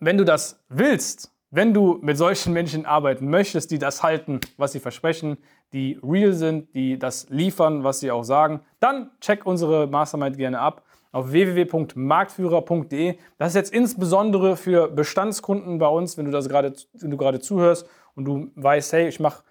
wenn 0.00 0.18
du 0.18 0.24
das 0.24 0.64
willst, 0.68 1.32
wenn 1.50 1.72
du 1.72 1.98
mit 2.02 2.18
solchen 2.18 2.52
Menschen 2.52 2.84
arbeiten 2.84 3.30
möchtest, 3.30 3.70
die 3.70 3.78
das 3.78 4.02
halten, 4.02 4.40
was 4.56 4.72
sie 4.72 4.80
versprechen, 4.80 5.38
die 5.72 5.98
real 6.02 6.32
sind, 6.32 6.74
die 6.74 6.98
das 6.98 7.28
liefern, 7.30 7.84
was 7.84 8.00
sie 8.00 8.10
auch 8.10 8.24
sagen, 8.24 8.60
dann 8.80 9.10
check 9.20 9.46
unsere 9.46 9.86
Mastermind 9.86 10.36
gerne 10.36 10.58
ab 10.58 10.82
auf 11.12 11.30
www.marktführer.de. 11.30 13.16
Das 13.38 13.48
ist 13.48 13.54
jetzt 13.54 13.72
insbesondere 13.72 14.56
für 14.56 14.88
Bestandskunden 14.88 15.78
bei 15.78 15.88
uns, 15.88 16.18
wenn 16.18 16.26
du 16.26 16.32
das 16.32 16.48
gerade, 16.48 16.74
wenn 16.92 17.10
du 17.10 17.16
gerade 17.16 17.40
zuhörst 17.40 17.88
und 18.14 18.24
du 18.24 18.50
weißt, 18.56 18.92
hey, 18.92 19.08
ich 19.08 19.20
mache 19.20 19.42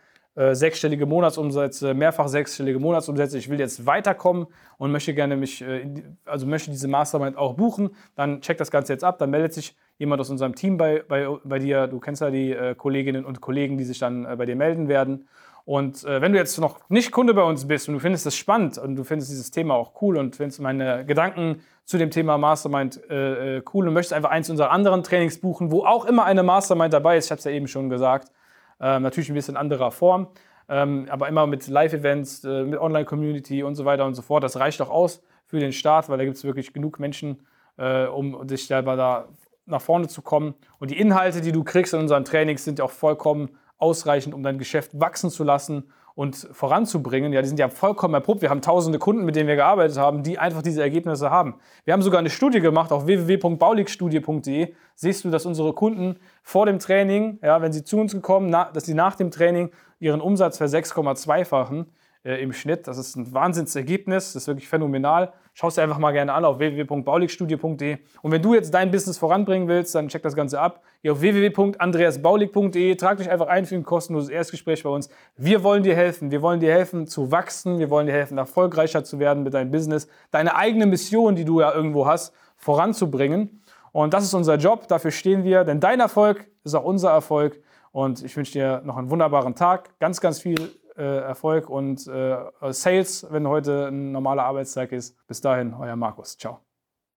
sechsstellige 0.54 1.06
Monatsumsätze, 1.06 1.94
mehrfach 1.94 2.28
sechsstellige 2.28 2.80
Monatsumsätze, 2.80 3.38
ich 3.38 3.50
will 3.50 3.60
jetzt 3.60 3.86
weiterkommen 3.86 4.48
und 4.78 4.92
möchte 4.92 5.14
gerne 5.14 5.36
mich, 5.36 5.62
äh, 5.62 5.90
also 6.26 6.46
möchte 6.46 6.70
diese 6.70 6.88
Mastermind 6.88 7.38
auch 7.38 7.56
buchen, 7.56 7.90
dann 8.16 8.42
check 8.42 8.58
das 8.58 8.70
Ganze 8.70 8.94
jetzt 8.94 9.04
ab, 9.04 9.18
dann 9.18 9.32
meldet 9.32 9.54
sich 9.54 9.76
jemand 9.98 10.22
aus 10.22 10.30
unserem 10.30 10.54
Team 10.56 10.78
bei, 10.78 11.04
bei, 11.08 11.28
bei 11.44 11.60
dir, 11.60 11.88
du 11.88 12.00
kennst 12.00 12.22
ja 12.22 12.30
die 12.30 12.52
äh, 12.52 12.76
Kolleginnen 12.76 13.26
und 13.26 13.42
Kollegen, 13.42 13.78
die 13.78 13.84
sich 13.84 14.00
dann 14.00 14.26
äh, 14.26 14.36
bei 14.36 14.46
dir 14.46 14.56
melden 14.56 14.88
werden. 14.88 15.28
Und 15.66 16.06
äh, 16.06 16.22
wenn 16.22 16.32
du 16.32 16.38
jetzt 16.38 16.58
noch 16.60 16.80
nicht 16.90 17.12
Kunde 17.12 17.34
bei 17.34 17.44
uns 17.44 17.68
bist 17.68 17.90
und 17.90 17.96
du 17.96 18.00
findest 18.00 18.26
es 18.26 18.38
spannend 18.38 18.78
und 18.78 18.96
du 18.96 19.04
findest 19.04 19.32
dieses 19.32 19.52
Thema 19.52 19.74
auch 19.74 20.02
cool 20.02 20.18
und 20.18 20.36
findest 20.36 20.62
meine 20.62 21.04
Gedanken 21.04 21.62
zu 21.84 21.98
dem 21.98 22.10
Thema 22.10 22.38
Mastermind 22.38 23.10
äh, 23.10 23.62
cool 23.74 23.88
und 23.88 23.94
möchtest 23.94 24.14
einfach 24.14 24.30
eins 24.30 24.50
unserer 24.50 24.72
anderen 24.72 25.04
Trainings 25.04 25.42
buchen, 25.42 25.72
wo 25.72 25.84
auch 25.84 26.06
immer 26.06 26.24
eine 26.24 26.44
Mastermind 26.44 26.94
dabei 26.94 27.18
ist, 27.18 27.26
ich 27.26 27.32
habe 27.32 27.40
es 27.40 27.46
ja 27.46 27.52
eben 27.52 27.68
schon 27.68 27.90
gesagt, 27.90 28.32
ähm, 28.80 29.04
natürlich 29.04 29.30
ein 29.30 29.36
bisschen 29.36 29.58
anderer 29.58 29.92
Form, 29.92 30.28
ähm, 30.70 31.08
aber 31.10 31.28
immer 31.28 31.48
mit 31.48 31.68
Live-Events, 31.68 32.44
äh, 32.44 32.64
mit 32.64 32.80
Online-Community 32.80 33.64
und 33.64 33.76
so 33.76 33.86
weiter 33.86 34.06
und 34.06 34.16
so 34.16 34.22
fort. 34.22 34.44
Das 34.44 34.60
reicht 34.60 34.82
auch 34.82 34.90
aus 34.90 35.24
für 35.46 35.60
den 35.60 35.72
Start, 35.72 36.10
weil 36.10 36.18
da 36.18 36.26
gibt 36.26 36.38
es 36.38 36.44
wirklich 36.44 36.74
genug 36.74 37.00
Menschen, 37.00 37.40
äh, 37.78 38.06
um 38.06 38.48
sich 38.48 38.68
selber 38.68 38.96
da 38.96 39.28
nach 39.66 39.82
vorne 39.82 40.08
zu 40.08 40.22
kommen. 40.22 40.56
Und 40.80 40.92
die 40.92 41.00
Inhalte, 41.00 41.42
die 41.42 41.52
du 41.52 41.64
kriegst 41.64 41.94
in 41.94 42.00
unseren 42.00 42.26
Trainings, 42.26 42.64
sind 42.64 42.80
ja 42.80 42.86
auch 42.86 42.92
vollkommen 42.92 43.50
ausreichend, 43.78 44.34
um 44.34 44.44
dein 44.44 44.58
Geschäft 44.58 45.00
wachsen 45.00 45.30
zu 45.30 45.44
lassen 45.44 45.92
und 46.18 46.50
voranzubringen. 46.52 47.32
Ja, 47.32 47.44
die 47.44 47.48
sind 47.48 47.60
ja 47.60 47.70
vollkommen 47.70 48.16
erprobt. 48.16 48.42
Wir 48.42 48.50
haben 48.50 48.64
tausende 48.64 48.98
Kunden, 48.98 49.24
mit 49.24 49.36
denen 49.36 49.48
wir 49.48 49.56
gearbeitet 49.56 50.00
haben, 50.00 50.24
die 50.24 50.40
einfach 50.40 50.64
diese 50.64 50.82
Ergebnisse 50.82 51.30
haben. 51.30 51.60
Wir 51.86 51.94
haben 51.94 52.02
sogar 52.02 52.18
eine 52.18 52.32
Studie 52.32 52.60
gemacht 52.60 52.92
auf 52.92 53.06
www.bauligstudie.de. 53.06 54.74
Siehst 54.96 55.26
du, 55.26 55.30
dass 55.30 55.46
unsere 55.46 55.74
Kunden 55.74 56.16
vor 56.42 56.66
dem 56.66 56.80
Training, 56.80 57.38
ja, 57.44 57.62
wenn 57.62 57.72
sie 57.72 57.84
zu 57.84 58.00
uns 58.00 58.14
gekommen, 58.14 58.52
dass 58.52 58.86
sie 58.86 58.96
nach 58.96 59.14
dem 59.14 59.30
Training 59.30 59.70
ihren 60.00 60.20
Umsatz 60.20 60.58
für 60.58 60.66
6,2-fachen 60.66 61.86
äh, 62.24 62.42
im 62.42 62.52
Schnitt. 62.52 62.88
Das 62.88 62.98
ist 62.98 63.16
ein 63.16 63.32
Wahnsinnsergebnis, 63.32 64.34
das 64.34 64.42
ist 64.42 64.48
wirklich 64.48 64.68
phänomenal. 64.68 65.34
Schau 65.60 65.70
es 65.70 65.74
dir 65.74 65.82
einfach 65.82 65.98
mal 65.98 66.12
gerne 66.12 66.34
an 66.34 66.46
auf 66.46 66.60
www.bauligstudie.de. 66.60 67.98
Und 68.22 68.32
wenn 68.32 68.44
du 68.44 68.54
jetzt 68.54 68.76
dein 68.76 68.92
Business 68.92 69.18
voranbringen 69.18 69.68
willst, 69.68 69.96
dann 69.96 70.08
check 70.08 70.22
das 70.22 70.36
Ganze 70.36 70.60
ab. 70.62 70.84
Geh 71.02 71.10
auf 71.10 71.20
www.andreasbaulig.de, 71.20 72.94
trag 72.94 73.18
dich 73.18 73.32
einfach 73.32 73.48
ein 73.48 73.66
für 73.66 73.74
ein 73.74 73.84
kostenloses 73.84 74.30
Erstgespräch 74.30 74.84
bei 74.84 74.92
uns. 74.92 75.10
Wir 75.36 75.64
wollen 75.64 75.82
dir 75.82 75.96
helfen. 75.96 76.30
Wir 76.30 76.44
wollen 76.44 76.60
dir 76.60 76.72
helfen 76.72 77.08
zu 77.08 77.32
wachsen. 77.32 77.80
Wir 77.80 77.90
wollen 77.90 78.06
dir 78.06 78.14
helfen, 78.14 78.38
erfolgreicher 78.38 79.04
zu 79.04 79.18
werden 79.18 79.42
mit 79.42 79.56
deinem 79.56 79.72
Business. 79.72 80.08
Deine 80.30 80.56
eigene 80.56 80.86
Mission, 80.86 81.36
die 81.36 81.44
du 81.44 81.60
ja 81.60 81.74
irgendwo 81.74 82.06
hast, 82.06 82.36
voranzubringen. 82.58 83.64
Und 83.92 84.14
das 84.14 84.26
ist 84.26 84.36
unser 84.36 84.58
Job. 84.58 84.88
Dafür 84.88 85.10
stehen 85.10 85.44
wir. 85.44 85.64
Denn 85.64 85.80
dein 85.80 86.00
Erfolg 86.00 86.46
ist 86.66 86.76
auch 86.76 86.86
unser 86.86 87.10
Erfolg. 87.10 87.60
Und 87.92 88.24
ich 88.24 88.38
wünsche 88.38 88.52
dir 88.52 88.84
noch 88.86 88.96
einen 88.96 89.10
wunderbaren 89.10 89.56
Tag. 89.56 89.90
Ganz, 90.00 90.22
ganz 90.22 90.40
viel 90.40 90.70
Erfolg 91.02 91.70
und 91.70 92.08
äh, 92.08 92.38
Sales, 92.72 93.28
wenn 93.30 93.48
heute 93.48 93.88
ein 93.88 94.12
normaler 94.12 94.46
Arbeitstag 94.46 94.92
ist. 94.92 95.16
Bis 95.28 95.42
dahin, 95.42 95.74
euer 95.74 95.96
Markus. 95.96 96.38
Ciao. 96.38 96.62